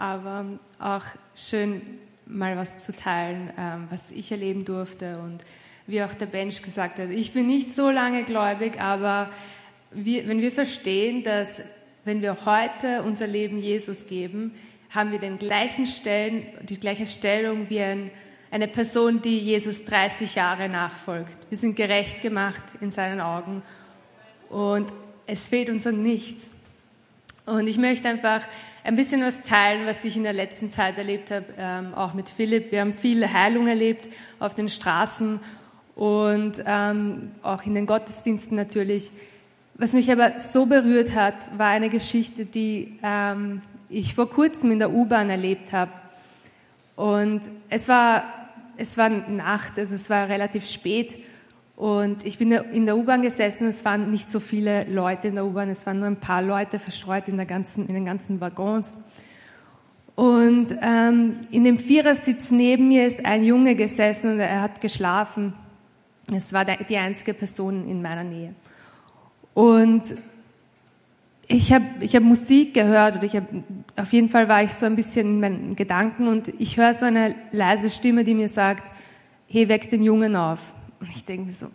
aber 0.00 0.46
auch 0.78 1.04
schön 1.36 1.82
mal 2.26 2.56
was 2.56 2.84
zu 2.84 2.96
teilen, 2.96 3.50
ähm, 3.58 3.86
was 3.90 4.10
ich 4.10 4.32
erleben 4.32 4.64
durfte 4.64 5.18
und 5.18 5.40
wie 5.86 6.02
auch 6.02 6.14
der 6.14 6.26
Bench 6.26 6.62
gesagt 6.62 6.98
hat, 6.98 7.10
ich 7.10 7.32
bin 7.32 7.46
nicht 7.46 7.74
so 7.74 7.90
lange 7.90 8.24
gläubig, 8.24 8.80
aber 8.80 9.30
wir, 9.90 10.26
wenn 10.28 10.40
wir 10.40 10.52
verstehen, 10.52 11.22
dass 11.22 11.76
wenn 12.04 12.22
wir 12.22 12.46
heute 12.46 13.02
unser 13.02 13.26
Leben 13.26 13.58
Jesus 13.58 14.06
geben, 14.06 14.54
haben 14.90 15.12
wir 15.12 15.18
den 15.18 15.38
gleichen 15.38 15.86
Stellen, 15.86 16.44
die 16.62 16.78
gleiche 16.78 17.06
Stellung 17.06 17.68
wie 17.68 17.80
ein, 17.80 18.10
eine 18.50 18.68
Person, 18.68 19.20
die 19.22 19.38
Jesus 19.38 19.84
30 19.84 20.34
Jahre 20.34 20.68
nachfolgt. 20.68 21.36
Wir 21.50 21.58
sind 21.58 21.76
gerecht 21.76 22.22
gemacht 22.22 22.62
in 22.80 22.90
seinen 22.90 23.20
Augen 23.20 23.62
und 24.48 24.90
es 25.26 25.48
fehlt 25.48 25.68
uns 25.68 25.86
an 25.86 26.02
nichts. 26.02 26.50
Und 27.46 27.66
ich 27.66 27.78
möchte 27.78 28.08
einfach 28.08 28.42
ein 28.84 28.96
bisschen 28.96 29.22
was 29.22 29.42
teilen, 29.42 29.86
was 29.86 30.04
ich 30.04 30.16
in 30.16 30.22
der 30.22 30.32
letzten 30.32 30.70
Zeit 30.70 30.96
erlebt 30.98 31.30
habe, 31.30 31.46
ähm, 31.58 31.94
auch 31.94 32.14
mit 32.14 32.28
Philipp. 32.28 32.72
Wir 32.72 32.80
haben 32.80 32.94
viel 32.94 33.30
Heilung 33.30 33.66
erlebt 33.66 34.08
auf 34.38 34.54
den 34.54 34.68
Straßen 34.68 35.40
und 35.94 36.52
ähm, 36.66 37.32
auch 37.42 37.64
in 37.64 37.74
den 37.74 37.86
Gottesdiensten 37.86 38.56
natürlich. 38.56 39.10
Was 39.74 39.92
mich 39.92 40.10
aber 40.10 40.38
so 40.38 40.66
berührt 40.66 41.14
hat, 41.14 41.58
war 41.58 41.68
eine 41.68 41.88
Geschichte, 41.88 42.44
die 42.46 42.98
ähm, 43.02 43.62
ich 43.88 44.14
vor 44.14 44.30
kurzem 44.30 44.70
in 44.70 44.78
der 44.78 44.90
U-Bahn 44.92 45.30
erlebt 45.30 45.72
habe. 45.72 45.92
Und 46.96 47.42
es 47.68 47.88
war, 47.88 48.24
es 48.76 48.96
war 48.96 49.08
Nacht, 49.08 49.78
also 49.78 49.94
es 49.94 50.08
war 50.10 50.28
relativ 50.28 50.66
spät. 50.66 51.18
Und 51.80 52.26
ich 52.26 52.36
bin 52.36 52.52
in 52.52 52.84
der 52.84 52.94
U-Bahn 52.94 53.22
gesessen, 53.22 53.66
es 53.66 53.86
waren 53.86 54.10
nicht 54.10 54.30
so 54.30 54.38
viele 54.38 54.84
Leute 54.84 55.28
in 55.28 55.36
der 55.36 55.46
U-Bahn, 55.46 55.70
es 55.70 55.86
waren 55.86 55.98
nur 55.98 56.08
ein 56.08 56.20
paar 56.20 56.42
Leute 56.42 56.78
verstreut 56.78 57.26
in, 57.26 57.38
der 57.38 57.46
ganzen, 57.46 57.86
in 57.86 57.94
den 57.94 58.04
ganzen 58.04 58.38
Waggons. 58.38 58.98
Und 60.14 60.76
ähm, 60.82 61.38
in 61.50 61.64
dem 61.64 61.78
Vierersitz 61.78 62.50
neben 62.50 62.88
mir 62.88 63.06
ist 63.06 63.24
ein 63.24 63.44
Junge 63.44 63.76
gesessen 63.76 64.34
und 64.34 64.40
er 64.40 64.60
hat 64.60 64.82
geschlafen. 64.82 65.54
Es 66.30 66.52
war 66.52 66.66
die 66.66 66.98
einzige 66.98 67.32
Person 67.32 67.88
in 67.88 68.02
meiner 68.02 68.24
Nähe. 68.24 68.54
Und 69.54 70.02
ich 71.46 71.72
habe 71.72 71.86
ich 72.00 72.14
hab 72.14 72.22
Musik 72.22 72.74
gehört 72.74 73.16
oder 73.16 73.24
ich 73.24 73.36
hab, 73.36 73.44
auf 73.96 74.12
jeden 74.12 74.28
Fall 74.28 74.50
war 74.50 74.62
ich 74.62 74.74
so 74.74 74.84
ein 74.84 74.96
bisschen 74.96 75.26
in 75.26 75.40
meinen 75.40 75.76
Gedanken 75.76 76.28
und 76.28 76.48
ich 76.58 76.76
höre 76.76 76.92
so 76.92 77.06
eine 77.06 77.34
leise 77.52 77.88
Stimme, 77.88 78.22
die 78.24 78.34
mir 78.34 78.48
sagt, 78.48 78.90
hey, 79.48 79.66
weck 79.70 79.88
den 79.88 80.02
Jungen 80.02 80.36
auf. 80.36 80.74
Und 81.00 81.10
ich 81.10 81.24
denke 81.24 81.46
mir 81.46 81.52
so, 81.52 81.66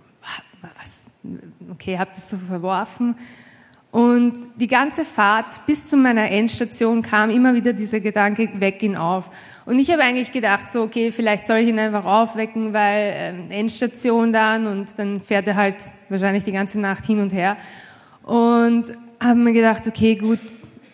was, 0.62 1.12
okay, 1.72 1.98
habe 1.98 2.12
das 2.14 2.30
so 2.30 2.38
verworfen. 2.38 3.16
Und 3.92 4.34
die 4.58 4.68
ganze 4.68 5.06
Fahrt 5.06 5.66
bis 5.68 5.88
zu 5.88 5.96
meiner 5.96 6.30
Endstation 6.30 7.02
kam 7.02 7.30
immer 7.30 7.54
wieder 7.54 7.72
dieser 7.72 8.02
Gedanke, 8.02 8.50
weck 8.60 8.84
ihn 8.84 8.98
auf. 8.98 9.32
Und 9.66 9.80
ich 9.80 9.90
habe 9.90 10.02
eigentlich 10.02 10.34
gedacht, 10.34 10.70
so, 10.70 10.82
okay, 10.82 11.14
vielleicht 11.14 11.48
soll 11.48 11.60
ich 11.60 11.70
ihn 11.70 11.80
einfach 11.80 12.06
aufwecken, 12.06 12.74
weil 12.74 13.14
ähm, 13.16 13.52
Endstation 13.52 14.34
dann 14.34 14.68
und 14.68 15.00
dann 15.00 15.22
fährt 15.22 15.48
er 15.48 15.56
halt 15.56 15.76
wahrscheinlich 16.10 16.44
die 16.44 16.52
ganze 16.52 16.78
Nacht 16.78 17.06
hin 17.06 17.22
und 17.22 17.32
her. 17.32 17.56
Und 18.24 18.92
habe 19.24 19.40
mir 19.40 19.54
gedacht, 19.54 19.88
okay, 19.88 20.16
gut, 20.16 20.40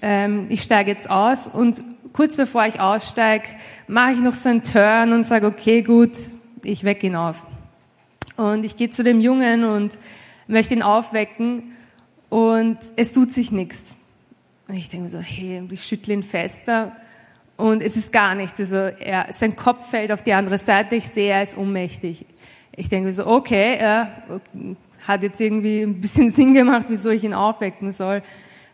ähm, 0.03 0.45
ich 0.49 0.61
steige 0.61 0.91
jetzt 0.91 1.09
aus 1.09 1.47
und 1.47 1.81
kurz 2.13 2.37
bevor 2.37 2.67
ich 2.67 2.79
aussteige, 2.79 3.45
mache 3.87 4.11
ich 4.13 4.19
noch 4.19 4.35
so 4.35 4.49
einen 4.49 4.63
Turn 4.63 5.11
und 5.11 5.25
sage, 5.25 5.47
okay, 5.47 5.81
gut, 5.81 6.11
ich 6.63 6.83
weck 6.83 7.03
ihn 7.03 7.15
auf. 7.15 7.47
Und 8.37 8.63
ich 8.63 8.77
gehe 8.77 8.89
zu 8.89 9.03
dem 9.03 9.21
Jungen 9.21 9.63
und 9.63 9.97
möchte 10.47 10.73
ihn 10.73 10.83
aufwecken 10.83 11.75
und 12.29 12.77
es 12.95 13.13
tut 13.13 13.31
sich 13.31 13.51
nichts. 13.51 13.99
Und 14.67 14.75
ich 14.75 14.89
denke 14.89 15.03
mir 15.03 15.09
so, 15.09 15.19
hey, 15.19 15.63
ich 15.69 15.83
schüttle 15.83 16.13
ihn 16.13 16.23
fester 16.23 16.95
und 17.57 17.83
es 17.83 17.97
ist 17.97 18.13
gar 18.13 18.35
nichts. 18.35 18.59
Also 18.59 18.75
er, 18.75 19.27
sein 19.31 19.55
Kopf 19.55 19.89
fällt 19.89 20.11
auf 20.11 20.23
die 20.23 20.33
andere 20.33 20.57
Seite, 20.57 20.95
ich 20.95 21.07
sehe, 21.07 21.31
er 21.31 21.43
ist 21.43 21.57
ohnmächtig. 21.57 22.25
Ich 22.75 22.89
denke 22.89 23.07
mir 23.07 23.13
so, 23.13 23.27
okay, 23.27 23.75
er 23.77 24.23
hat 25.07 25.23
jetzt 25.23 25.41
irgendwie 25.41 25.81
ein 25.81 25.99
bisschen 25.99 26.31
Sinn 26.31 26.53
gemacht, 26.53 26.85
wieso 26.89 27.09
ich 27.09 27.23
ihn 27.23 27.33
aufwecken 27.33 27.91
soll. 27.91 28.23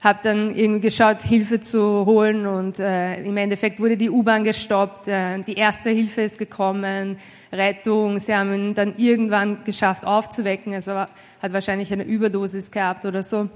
Habe 0.01 0.19
dann 0.21 0.55
irgendwie 0.55 0.81
geschaut, 0.81 1.23
Hilfe 1.23 1.59
zu 1.59 2.05
holen 2.05 2.45
und 2.45 2.79
äh, 2.79 3.19
im 3.23 3.35
Endeffekt 3.35 3.79
wurde 3.79 3.97
die 3.97 4.11
U-Bahn 4.11 4.43
gestoppt, 4.43 5.07
äh, 5.07 5.41
die 5.41 5.55
erste 5.55 5.89
Hilfe 5.89 6.21
ist 6.21 6.37
gekommen, 6.37 7.17
Rettung. 7.51 8.19
Sie 8.19 8.35
haben 8.35 8.53
ihn 8.53 8.73
dann 8.73 8.95
irgendwann 8.97 9.63
geschafft 9.63 10.05
aufzuwecken. 10.05 10.73
Also 10.73 10.93
hat 10.93 11.53
wahrscheinlich 11.53 11.91
eine 11.91 12.03
Überdosis 12.03 12.71
gehabt 12.71 13.05
oder 13.05 13.23
so. 13.23 13.49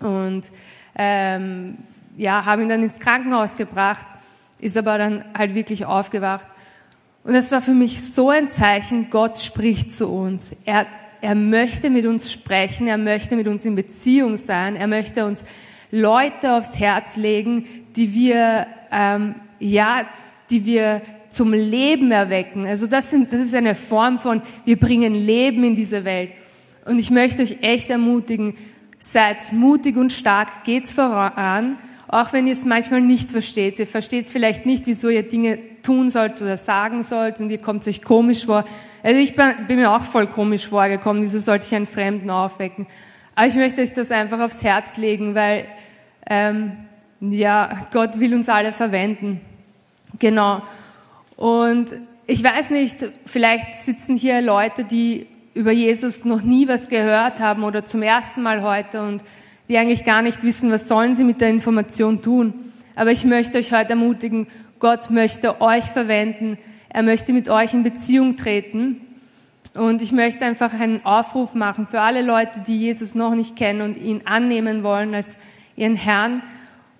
Und 0.00 0.42
ähm, 0.96 1.78
ja, 2.16 2.44
haben 2.44 2.62
ihn 2.62 2.68
dann 2.68 2.82
ins 2.82 3.00
Krankenhaus 3.00 3.56
gebracht, 3.56 4.06
ist 4.60 4.76
aber 4.76 4.98
dann 4.98 5.24
halt 5.36 5.54
wirklich 5.54 5.84
aufgewacht. 5.86 6.46
Und 7.24 7.34
das 7.34 7.52
war 7.52 7.60
für 7.60 7.72
mich 7.72 8.02
so 8.02 8.30
ein 8.30 8.50
Zeichen, 8.50 9.10
Gott 9.10 9.38
spricht 9.38 9.94
zu 9.94 10.08
uns. 10.08 10.56
Er, 10.64 10.86
er 11.20 11.34
möchte 11.34 11.90
mit 11.90 12.06
uns 12.06 12.32
sprechen, 12.32 12.86
er 12.86 12.98
möchte 12.98 13.36
mit 13.36 13.46
uns 13.46 13.64
in 13.64 13.74
Beziehung 13.74 14.36
sein, 14.36 14.76
er 14.76 14.86
möchte 14.86 15.26
uns 15.26 15.44
Leute 15.90 16.54
aufs 16.54 16.78
Herz 16.78 17.16
legen, 17.16 17.66
die 17.96 18.14
wir, 18.14 18.66
ähm, 18.90 19.34
ja, 19.58 20.06
die 20.50 20.64
wir 20.64 21.02
zum 21.30 21.52
Leben 21.52 22.10
erwecken. 22.10 22.66
Also 22.66 22.86
das, 22.86 23.10
sind, 23.10 23.32
das 23.32 23.40
ist 23.40 23.54
eine 23.54 23.74
Form 23.74 24.18
von, 24.18 24.42
wir 24.64 24.78
bringen 24.78 25.14
Leben 25.14 25.64
in 25.64 25.76
diese 25.76 26.04
Welt. 26.04 26.30
Und 26.84 26.98
ich 26.98 27.10
möchte 27.10 27.42
euch 27.42 27.58
echt 27.62 27.88
ermutigen, 27.90 28.56
seid 28.98 29.52
mutig 29.52 29.96
und 29.96 30.12
stark, 30.12 30.64
geht's 30.64 30.92
voran, 30.92 31.78
auch 32.08 32.32
wenn 32.32 32.46
ihr 32.46 32.52
es 32.52 32.64
manchmal 32.64 33.00
nicht 33.00 33.30
versteht. 33.30 33.78
Ihr 33.78 33.86
versteht 33.86 34.26
vielleicht 34.26 34.66
nicht, 34.66 34.86
wieso 34.86 35.08
ihr 35.08 35.22
Dinge 35.22 35.58
tun 35.82 36.10
sollt 36.10 36.42
oder 36.42 36.56
sagen 36.56 37.02
sollt 37.02 37.40
und 37.40 37.50
ihr 37.50 37.58
kommt 37.58 37.86
euch 37.86 38.02
komisch 38.02 38.44
vor. 38.44 38.64
Also 39.02 39.18
ich 39.18 39.34
bin 39.34 39.76
mir 39.76 39.90
auch 39.92 40.02
voll 40.02 40.26
komisch 40.26 40.68
vorgekommen, 40.68 41.22
wieso 41.22 41.38
sollte 41.38 41.64
ich 41.66 41.74
einen 41.74 41.86
Fremden 41.86 42.28
aufwecken? 42.28 42.86
Aber 43.34 43.46
ich 43.46 43.54
möchte 43.54 43.80
euch 43.80 43.94
das 43.94 44.10
einfach 44.10 44.40
aufs 44.40 44.62
Herz 44.62 44.96
legen, 44.96 45.34
weil 45.34 45.64
ähm, 46.28 46.72
ja, 47.20 47.86
Gott 47.92 48.18
will 48.20 48.34
uns 48.34 48.48
alle 48.48 48.72
verwenden. 48.72 49.40
Genau. 50.18 50.62
Und 51.40 51.88
ich 52.26 52.44
weiß 52.44 52.68
nicht, 52.68 52.96
vielleicht 53.24 53.74
sitzen 53.74 54.14
hier 54.14 54.42
Leute, 54.42 54.84
die 54.84 55.26
über 55.54 55.72
Jesus 55.72 56.26
noch 56.26 56.42
nie 56.42 56.68
was 56.68 56.90
gehört 56.90 57.40
haben 57.40 57.64
oder 57.64 57.82
zum 57.82 58.02
ersten 58.02 58.42
Mal 58.42 58.60
heute 58.60 59.02
und 59.02 59.24
die 59.66 59.78
eigentlich 59.78 60.04
gar 60.04 60.20
nicht 60.20 60.42
wissen, 60.42 60.70
was 60.70 60.86
sollen 60.86 61.16
sie 61.16 61.24
mit 61.24 61.40
der 61.40 61.48
Information 61.48 62.20
tun. 62.20 62.52
Aber 62.94 63.10
ich 63.10 63.24
möchte 63.24 63.56
euch 63.56 63.72
heute 63.72 63.90
ermutigen, 63.90 64.48
Gott 64.80 65.08
möchte 65.08 65.62
euch 65.62 65.84
verwenden. 65.84 66.58
Er 66.90 67.02
möchte 67.02 67.32
mit 67.32 67.48
euch 67.48 67.72
in 67.72 67.84
Beziehung 67.84 68.36
treten. 68.36 69.00
Und 69.72 70.02
ich 70.02 70.12
möchte 70.12 70.44
einfach 70.44 70.78
einen 70.78 71.06
Aufruf 71.06 71.54
machen 71.54 71.86
für 71.86 72.02
alle 72.02 72.20
Leute, 72.20 72.60
die 72.66 72.80
Jesus 72.80 73.14
noch 73.14 73.34
nicht 73.34 73.56
kennen 73.56 73.80
und 73.80 73.96
ihn 73.96 74.20
annehmen 74.26 74.82
wollen 74.82 75.14
als 75.14 75.38
ihren 75.74 75.96
Herrn. 75.96 76.42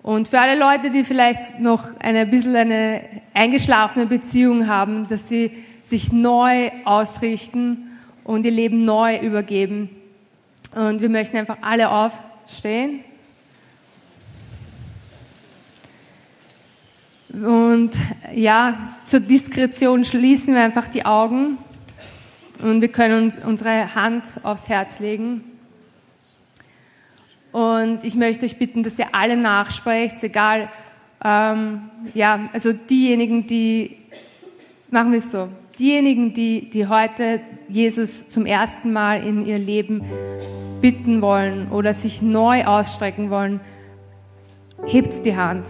Und 0.03 0.27
für 0.27 0.39
alle 0.39 0.59
Leute, 0.59 0.89
die 0.89 1.03
vielleicht 1.03 1.59
noch 1.59 1.87
eine 1.99 2.25
bisschen 2.25 2.55
eine 2.55 3.01
eingeschlafene 3.33 4.07
Beziehung 4.07 4.67
haben, 4.67 5.07
dass 5.07 5.29
sie 5.29 5.51
sich 5.83 6.11
neu 6.11 6.71
ausrichten 6.85 7.99
und 8.23 8.45
ihr 8.45 8.51
Leben 8.51 8.81
neu 8.81 9.19
übergeben. 9.19 9.89
Und 10.75 11.01
wir 11.01 11.09
möchten 11.09 11.37
einfach 11.37 11.57
alle 11.61 11.89
aufstehen. 11.89 13.01
Und 17.33 17.91
ja, 18.33 18.95
zur 19.03 19.21
Diskretion 19.21 20.03
schließen 20.03 20.53
wir 20.53 20.61
einfach 20.61 20.87
die 20.87 21.05
Augen 21.05 21.57
und 22.61 22.81
wir 22.81 22.89
können 22.89 23.23
uns 23.23 23.37
unsere 23.43 23.95
Hand 23.95 24.25
aufs 24.43 24.67
Herz 24.67 24.99
legen. 24.99 25.50
Und 27.51 28.03
ich 28.03 28.15
möchte 28.15 28.45
euch 28.45 28.57
bitten, 28.57 28.83
dass 28.83 28.97
ihr 28.97 29.07
alle 29.13 29.35
nachsprecht, 29.35 30.23
egal, 30.23 30.69
ähm, 31.23 31.89
ja, 32.13 32.49
also 32.53 32.71
diejenigen, 32.73 33.45
die, 33.45 33.97
machen 34.89 35.11
wir 35.11 35.19
es 35.19 35.31
so, 35.31 35.47
diejenigen, 35.77 36.33
die, 36.33 36.69
die 36.69 36.87
heute 36.87 37.41
Jesus 37.67 38.29
zum 38.29 38.45
ersten 38.45 38.93
Mal 38.93 39.25
in 39.25 39.45
ihr 39.45 39.59
Leben 39.59 40.03
bitten 40.81 41.21
wollen 41.21 41.71
oder 41.71 41.93
sich 41.93 42.21
neu 42.21 42.65
ausstrecken 42.65 43.29
wollen, 43.29 43.59
hebt 44.85 45.25
die 45.25 45.35
Hand. 45.35 45.65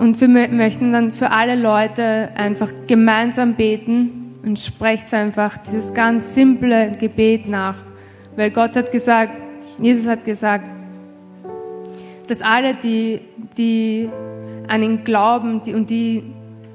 Und 0.00 0.18
wir 0.18 0.28
möchten 0.28 0.94
dann 0.94 1.12
für 1.12 1.30
alle 1.30 1.56
Leute 1.56 2.30
einfach 2.34 2.72
gemeinsam 2.86 3.52
beten 3.52 4.34
und 4.46 4.58
sprecht 4.58 5.12
einfach 5.12 5.58
dieses 5.58 5.92
ganz 5.92 6.34
simple 6.34 6.92
Gebet 6.98 7.46
nach. 7.46 7.74
Weil 8.34 8.50
Gott 8.50 8.76
hat 8.76 8.90
gesagt, 8.92 9.32
Jesus 9.78 10.08
hat 10.08 10.24
gesagt, 10.24 10.64
dass 12.28 12.40
alle, 12.40 12.76
die, 12.76 13.20
die 13.58 14.08
an 14.68 14.82
ihn 14.82 15.04
glauben 15.04 15.60
die, 15.66 15.74
und 15.74 15.90
die 15.90 16.22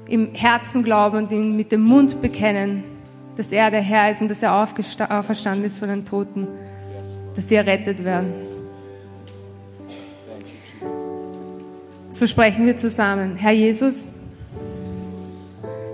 im 0.06 0.32
Herzen 0.32 0.84
glauben 0.84 1.24
und 1.24 1.32
ihn 1.32 1.56
mit 1.56 1.72
dem 1.72 1.80
Mund 1.80 2.22
bekennen, 2.22 2.84
dass 3.36 3.50
er 3.50 3.72
der 3.72 3.82
Herr 3.82 4.08
ist 4.08 4.22
und 4.22 4.30
dass 4.30 4.40
er 4.44 4.54
auferstanden 4.54 5.64
ist 5.64 5.80
von 5.80 5.88
den 5.88 6.06
Toten, 6.06 6.46
dass 7.34 7.48
sie 7.48 7.56
errettet 7.56 8.04
werden. 8.04 8.55
So 12.16 12.26
sprechen 12.26 12.64
wir 12.64 12.78
zusammen. 12.78 13.36
Herr 13.36 13.52
Jesus, 13.52 14.06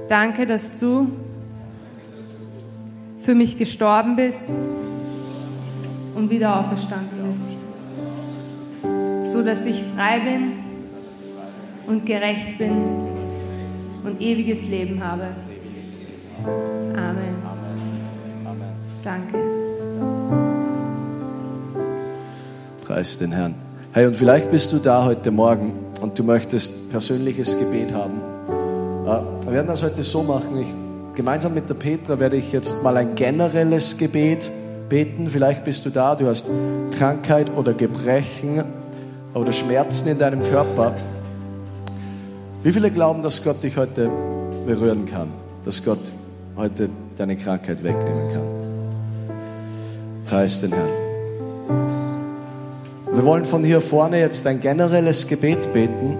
danke, 0.09 0.47
dass 0.47 0.79
du 0.79 1.11
für 3.21 3.35
mich 3.35 3.59
gestorben 3.59 4.15
bist 4.15 4.45
und 6.15 6.31
wieder 6.31 6.61
auferstanden 6.61 7.27
bist, 7.27 7.43
so 9.33 9.45
dass 9.45 9.67
ich 9.67 9.83
frei 9.97 10.21
bin 10.21 10.53
und 11.89 12.07
gerecht 12.07 12.57
bin 12.57 12.71
und 14.05 14.21
ewiges 14.21 14.69
Leben 14.69 15.03
habe. 15.03 15.27
Amen. 16.45 17.35
Danke. 19.03 19.39
Preis 22.85 23.19
den 23.19 23.33
Herrn. 23.33 23.57
Hey, 23.93 24.07
und 24.07 24.17
vielleicht 24.17 24.53
bist 24.53 24.73
du 24.73 24.79
da 24.79 25.05
heute 25.05 25.33
Morgen 25.33 25.82
und 26.03 26.19
du 26.19 26.25
möchtest 26.25 26.91
persönliches 26.91 27.59
Gebet 27.59 27.93
haben. 27.95 28.21
Äh, 29.07 29.47
wir 29.47 29.53
werden 29.53 29.69
das 29.69 29.83
heute 29.83 30.03
so 30.03 30.23
machen. 30.23 30.61
Ich, 30.61 30.67
gemeinsam 31.17 31.55
mit 31.55 31.69
der 31.69 31.75
Petra 31.75 32.19
werde 32.19 32.37
ich 32.37 32.53
jetzt 32.53 32.83
mal 32.83 32.97
ein 32.97 33.15
generelles 33.15 33.97
Gebet 33.97 34.51
beten. 34.89 35.29
Vielleicht 35.29 35.65
bist 35.65 35.87
du 35.87 35.91
da, 35.91 36.15
du 36.15 36.27
hast 36.27 36.47
Krankheit 36.99 37.51
oder 37.57 37.73
Gebrechen 37.73 38.65
oder 39.33 39.53
Schmerzen 39.53 40.09
in 40.09 40.19
deinem 40.19 40.43
Körper. 40.45 40.95
Wie 42.63 42.73
viele 42.73 42.91
glauben, 42.91 43.23
dass 43.23 43.43
Gott 43.43 43.63
dich 43.63 43.77
heute 43.77 44.11
berühren 44.67 45.07
kann? 45.07 45.29
Dass 45.65 45.85
Gott 45.85 46.01
heute 46.57 46.91
deine 47.17 47.37
Krankheit 47.37 47.83
wegnehmen 47.83 48.33
kann? 48.33 48.43
Preis 50.27 50.61
den 50.61 50.73
Herrn. 50.73 51.02
Wir 53.15 53.27
wollen 53.27 53.45
von 53.45 53.63
hier 53.63 53.83
vorne 53.83 54.19
jetzt 54.19 54.47
ein 54.47 54.59
generelles 54.63 55.29
Gebet 55.29 55.75
beten. 55.75 56.17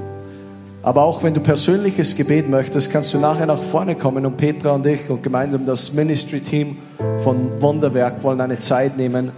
Aber 0.83 1.05
auch 1.05 1.23
wenn 1.23 1.33
du 1.33 1.41
persönliches 1.41 2.17
Gebet 2.17 2.51
möchtest, 2.51 2.93
kannst 2.93 3.15
du 3.15 3.19
nachher 3.19 3.47
nach 3.47 3.63
vorne 3.63 3.95
kommen 3.95 4.27
und 4.27 4.37
Petra 4.37 4.73
und 4.73 4.85
ich 4.85 5.09
und 5.09 5.23
gemeinsam 5.23 5.65
das 5.65 5.95
Ministry-Team 5.95 6.77
von 7.19 7.63
Wunderwerk 7.63 8.23
wollen 8.23 8.43
eine 8.43 8.59
Zeit 8.59 8.99
nehmen, 8.99 9.33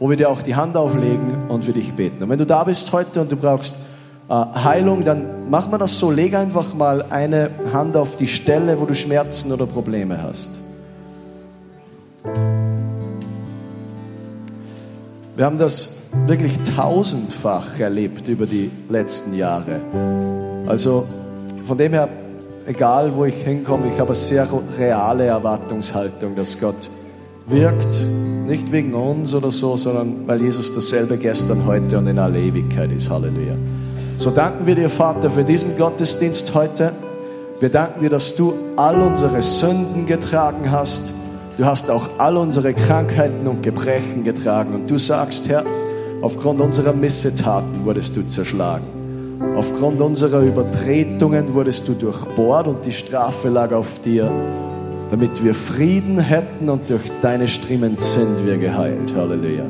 wo 0.00 0.10
wir 0.10 0.16
dir 0.16 0.28
auch 0.28 0.42
die 0.42 0.56
Hand 0.56 0.76
auflegen 0.76 1.46
und 1.48 1.64
für 1.64 1.72
dich 1.72 1.92
beten. 1.92 2.24
Und 2.24 2.28
wenn 2.28 2.38
du 2.38 2.46
da 2.46 2.64
bist 2.64 2.90
heute 2.92 3.20
und 3.20 3.30
du 3.30 3.36
brauchst 3.36 3.76
äh, 4.28 4.32
Heilung, 4.64 5.04
dann 5.04 5.48
mach 5.48 5.70
mal 5.70 5.78
das 5.78 6.00
so, 6.00 6.10
leg 6.10 6.34
einfach 6.34 6.74
mal 6.74 7.02
eine 7.10 7.50
Hand 7.72 7.96
auf 7.96 8.16
die 8.16 8.26
Stelle, 8.26 8.80
wo 8.80 8.84
du 8.84 8.96
Schmerzen 8.96 9.52
oder 9.52 9.66
Probleme 9.66 10.20
hast. 10.20 10.50
Wir 15.36 15.44
haben 15.44 15.58
das 15.58 15.95
wirklich 16.26 16.52
tausendfach 16.76 17.78
erlebt 17.78 18.28
über 18.28 18.46
die 18.46 18.70
letzten 18.88 19.34
Jahre. 19.34 19.80
Also 20.66 21.06
von 21.64 21.78
dem 21.78 21.92
her, 21.92 22.08
egal 22.66 23.14
wo 23.14 23.24
ich 23.24 23.34
hinkomme, 23.34 23.88
ich 23.88 23.98
habe 23.98 24.08
eine 24.08 24.14
sehr 24.14 24.48
reale 24.78 25.24
Erwartungshaltung, 25.24 26.34
dass 26.36 26.58
Gott 26.60 26.90
wirkt, 27.46 28.00
nicht 28.46 28.70
wegen 28.72 28.94
uns 28.94 29.34
oder 29.34 29.50
so, 29.50 29.76
sondern 29.76 30.26
weil 30.26 30.42
Jesus 30.42 30.74
dasselbe 30.74 31.16
gestern, 31.16 31.66
heute 31.66 31.98
und 31.98 32.06
in 32.06 32.18
alle 32.18 32.40
Ewigkeit 32.40 32.90
ist. 32.92 33.10
Halleluja. 33.10 33.54
So 34.18 34.30
danken 34.30 34.66
wir 34.66 34.74
dir, 34.74 34.88
Vater, 34.88 35.28
für 35.30 35.44
diesen 35.44 35.76
Gottesdienst 35.76 36.54
heute. 36.54 36.92
Wir 37.60 37.68
danken 37.68 38.00
dir, 38.00 38.10
dass 38.10 38.34
du 38.34 38.52
all 38.76 39.00
unsere 39.00 39.42
Sünden 39.42 40.06
getragen 40.06 40.70
hast. 40.70 41.12
Du 41.56 41.64
hast 41.64 41.90
auch 41.90 42.08
all 42.18 42.36
unsere 42.36 42.74
Krankheiten 42.74 43.46
und 43.46 43.62
Gebrechen 43.62 44.24
getragen. 44.24 44.74
Und 44.74 44.90
du 44.90 44.98
sagst, 44.98 45.48
Herr, 45.48 45.64
Aufgrund 46.22 46.60
unserer 46.60 46.92
Missetaten 46.92 47.84
wurdest 47.84 48.16
du 48.16 48.26
zerschlagen. 48.26 48.84
Aufgrund 49.56 50.00
unserer 50.00 50.40
Übertretungen 50.40 51.52
wurdest 51.52 51.86
du 51.88 51.92
durchbohrt 51.92 52.66
und 52.66 52.84
die 52.86 52.92
Strafe 52.92 53.48
lag 53.48 53.72
auf 53.72 54.00
dir, 54.00 54.30
damit 55.10 55.44
wir 55.44 55.54
Frieden 55.54 56.18
hätten 56.18 56.70
und 56.70 56.88
durch 56.88 57.02
deine 57.20 57.46
Striemen 57.46 57.96
sind 57.96 58.46
wir 58.46 58.56
geheilt. 58.56 59.14
Halleluja. 59.14 59.64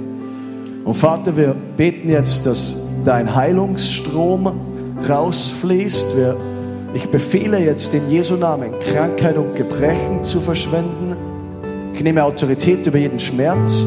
Und 0.85 0.95
Vater, 0.95 1.37
wir 1.37 1.55
beten 1.77 2.09
jetzt, 2.09 2.47
dass 2.47 2.87
dein 3.05 3.35
Heilungsstrom 3.35 4.53
rausfließt. 5.09 6.17
Wir, 6.17 6.37
ich 6.95 7.07
befehle 7.09 7.59
jetzt 7.59 7.93
in 7.93 8.09
Jesu 8.09 8.37
Namen, 8.37 8.71
Krankheit 8.79 9.37
und 9.37 9.57
Gebrechen 9.57 10.25
zu 10.25 10.39
verschwinden. 10.39 11.17
Ich 11.93 12.03
nehme 12.03 12.23
Autorität 12.23 12.87
über 12.87 12.99
jeden 12.99 13.19
Schmerz 13.19 13.83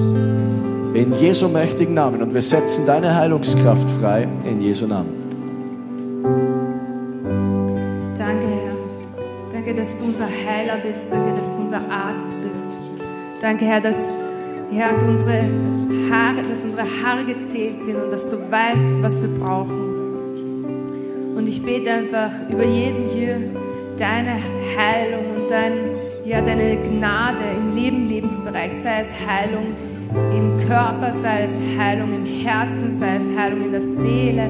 In 0.94 1.14
Jesu 1.14 1.48
mächtigen 1.50 1.94
Namen. 1.94 2.22
Und 2.24 2.34
wir 2.34 2.42
setzen 2.42 2.88
deine 2.88 3.16
Heilungskraft 3.16 3.90
frei 4.02 4.28
in 4.44 4.60
Jesu 4.60 4.88
Namen. 4.88 5.14
Danke, 8.18 8.48
Herr. 8.48 9.54
Danke, 9.54 9.76
dass 9.76 10.00
du 10.00 10.06
unser 10.06 10.26
Heiler 10.26 10.78
bist. 10.84 11.12
Danke, 11.12 11.40
dass 11.40 11.56
du 11.56 11.62
unser 11.62 11.82
Arzt 11.92 12.28
bist. 12.42 12.66
Danke, 13.40 13.66
Herr, 13.66 13.82
dass, 13.82 14.10
Herr, 14.72 14.90
unsere 15.08 15.44
Haare, 16.10 16.42
dass 16.50 16.64
unsere 16.64 16.84
Haare 16.84 17.24
gezählt 17.24 17.84
sind 17.84 17.96
und 17.96 18.12
dass 18.12 18.28
du 18.32 18.38
weißt, 18.38 19.04
was 19.04 19.22
wir 19.22 19.40
brauchen. 19.40 21.36
Und 21.36 21.48
ich 21.48 21.64
bete 21.64 21.92
einfach 21.92 22.32
über 22.50 22.66
jeden 22.66 23.10
hier 23.10 23.38
deine 23.96 24.42
Heilung 24.76 25.36
und 25.36 25.52
dein, 25.52 25.74
ja, 26.26 26.42
deine 26.42 26.78
Gnade 26.78 27.44
im 27.56 27.76
Leben, 27.76 28.10
Lebensbereich, 28.10 28.74
sei 28.74 29.02
es 29.02 29.12
Heilung 29.28 29.76
im 30.14 30.60
Körper, 30.68 31.14
sei 31.14 31.44
es 31.46 31.54
Heilung 31.78 32.14
im 32.14 32.26
Herzen, 32.26 32.98
sei 32.98 33.18
es 33.18 33.38
Heilung 33.38 33.64
in 33.66 33.72
der 33.72 33.82
Seele. 33.82 34.50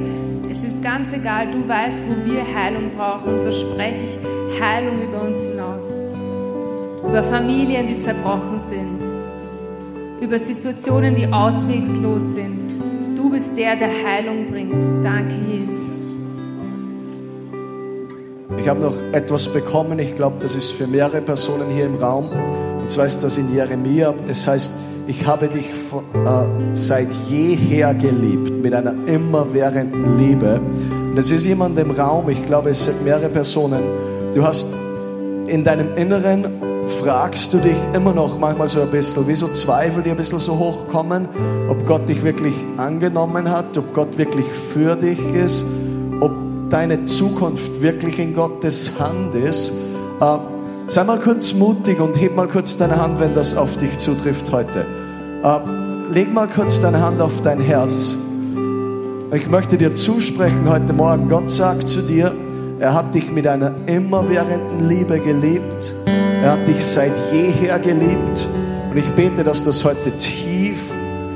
Es 0.50 0.64
ist 0.64 0.82
ganz 0.84 1.14
egal, 1.14 1.48
du 1.52 1.68
weißt, 1.68 2.06
wo 2.08 2.32
wir 2.32 2.42
Heilung 2.42 2.92
brauchen. 2.96 3.34
Und 3.34 3.42
so 3.42 3.52
spreche 3.52 4.04
ich 4.04 4.62
Heilung 4.62 5.02
über 5.02 5.22
uns 5.22 5.42
hinaus. 5.42 5.92
Über 7.04 7.24
Familien, 7.24 7.88
die 7.88 8.00
zerbrochen 8.00 8.62
sind. 8.64 9.00
Über 10.22 10.40
Situationen, 10.40 11.16
die 11.16 11.32
auswegslos 11.32 12.34
sind. 12.34 12.62
Du 13.18 13.30
bist 13.30 13.58
der, 13.58 13.76
der 13.76 13.90
Heilung 13.90 14.52
bringt. 14.52 14.82
Danke, 15.04 15.36
Jesus. 15.50 16.14
Ich 18.58 18.68
habe 18.68 18.82
noch 18.82 18.96
etwas 19.14 19.52
bekommen, 19.54 20.00
ich 20.00 20.16
glaube, 20.16 20.36
das 20.42 20.56
ist 20.56 20.72
für 20.72 20.86
mehrere 20.86 21.22
Personen 21.22 21.70
hier 21.74 21.86
im 21.86 21.96
Raum. 21.96 22.30
Und 22.80 22.90
zwar 22.90 23.06
ist 23.06 23.24
das 23.24 23.38
in 23.38 23.54
Jeremia. 23.54 24.14
Es 24.28 24.46
heißt, 24.48 24.72
ich 25.10 25.26
habe 25.26 25.48
dich 25.48 25.66
äh, 25.66 26.76
seit 26.76 27.08
jeher 27.28 27.96
geliebt, 27.96 28.64
mit 28.64 28.76
einer 28.76 28.94
immerwährenden 29.08 30.20
Liebe. 30.20 30.62
Und 31.10 31.18
es 31.18 31.32
ist 31.32 31.46
jemand 31.46 31.80
im 31.80 31.90
Raum, 31.90 32.30
ich 32.30 32.46
glaube, 32.46 32.70
es 32.70 32.86
sind 32.86 33.04
mehrere 33.04 33.28
Personen. 33.28 33.82
Du 34.36 34.44
hast 34.44 34.68
in 35.48 35.64
deinem 35.64 35.98
Inneren, 35.98 36.46
fragst 37.02 37.52
du 37.52 37.58
dich 37.58 37.76
immer 37.96 38.14
noch 38.14 38.38
manchmal 38.38 38.68
so 38.68 38.82
ein 38.82 38.92
bisschen, 38.92 39.28
wie 39.28 39.34
so 39.34 39.48
Zweifel, 39.48 40.04
die 40.04 40.12
ein 40.12 40.16
bisschen 40.16 40.38
so 40.38 40.60
hochkommen, 40.60 41.28
ob 41.68 41.88
Gott 41.88 42.08
dich 42.08 42.22
wirklich 42.22 42.54
angenommen 42.78 43.50
hat, 43.50 43.76
ob 43.80 43.92
Gott 43.96 44.16
wirklich 44.20 44.46
für 44.46 44.96
dich 44.96 45.20
ist, 45.34 45.64
ob 46.20 46.34
deine 46.70 47.06
Zukunft 47.06 47.82
wirklich 47.82 48.20
in 48.20 48.36
Gottes 48.36 49.00
Hand 49.00 49.34
ist. 49.34 49.72
Äh, 50.22 50.38
sei 50.86 51.04
mal 51.04 51.18
kurz 51.18 51.56
mutig 51.56 52.00
und 52.00 52.14
heb 52.22 52.36
mal 52.36 52.48
kurz 52.48 52.78
deine 52.78 53.02
Hand, 53.02 53.20
wenn 53.20 53.34
das 53.34 53.58
auf 53.58 53.76
dich 53.78 53.98
zutrifft 53.98 54.52
heute. 54.52 54.86
Äh, 55.42 55.60
leg 56.12 56.34
mal 56.34 56.48
kurz 56.48 56.82
deine 56.82 57.00
Hand 57.00 57.22
auf 57.22 57.42
dein 57.42 57.62
Herz. 57.62 58.14
Ich 59.34 59.50
möchte 59.50 59.78
dir 59.78 59.96
zusprechen 59.96 60.68
heute 60.68 60.92
Morgen. 60.92 61.30
Gott 61.30 61.50
sagt 61.50 61.88
zu 61.88 62.02
dir, 62.02 62.34
er 62.80 62.94
hat 62.94 63.16
dich 63.16 63.32
mit 63.32 63.48
einer 63.48 63.74
immerwährenden 63.86 64.90
Liebe 64.90 65.18
geliebt. 65.20 65.94
Er 66.44 66.54
hat 66.54 66.68
dich 66.68 66.84
seit 66.84 67.14
jeher 67.32 67.80
geliebt. 67.80 68.48
Und 68.92 68.98
ich 68.98 69.06
bete, 69.12 69.46
dass 69.46 69.64
das 69.64 69.86
heute 69.86 70.12
tief 70.18 70.78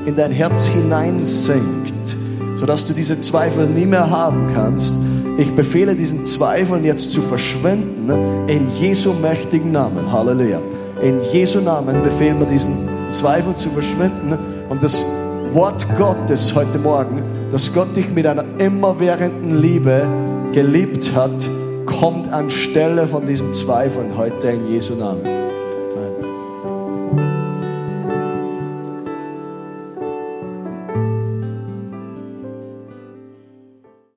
in 0.05 0.15
dein 0.15 0.31
Herz 0.31 0.65
hineinsinkt, 0.65 2.17
sodass 2.57 2.85
du 2.85 2.93
diese 2.93 3.21
Zweifel 3.21 3.67
nie 3.67 3.85
mehr 3.85 4.09
haben 4.09 4.51
kannst. 4.53 4.95
Ich 5.37 5.55
befehle 5.55 5.95
diesen 5.95 6.25
Zweifeln 6.25 6.83
jetzt 6.83 7.11
zu 7.11 7.21
verschwinden 7.21 8.09
in 8.47 8.67
Jesu 8.81 9.13
mächtigen 9.21 9.71
Namen. 9.71 10.11
Halleluja. 10.11 10.59
In 11.01 11.21
Jesu 11.31 11.61
Namen 11.61 12.03
befehlen 12.03 12.39
wir 12.39 12.47
diesen 12.47 12.92
Zweifeln 13.13 13.55
zu 13.55 13.69
verschwinden 13.69 14.37
und 14.69 14.81
das 14.81 15.05
Wort 15.51 15.85
Gottes 15.97 16.55
heute 16.55 16.79
Morgen, 16.79 17.21
dass 17.51 17.73
Gott 17.73 17.95
dich 17.95 18.09
mit 18.09 18.25
einer 18.25 18.43
immerwährenden 18.57 19.61
Liebe 19.61 20.07
geliebt 20.51 21.11
hat, 21.15 21.47
kommt 21.85 22.31
anstelle 22.33 23.07
von 23.07 23.25
diesen 23.25 23.53
Zweifeln 23.53 24.17
heute 24.17 24.49
in 24.49 24.67
Jesu 24.67 24.95
Namen. 24.95 25.21
Amen. 25.25 25.42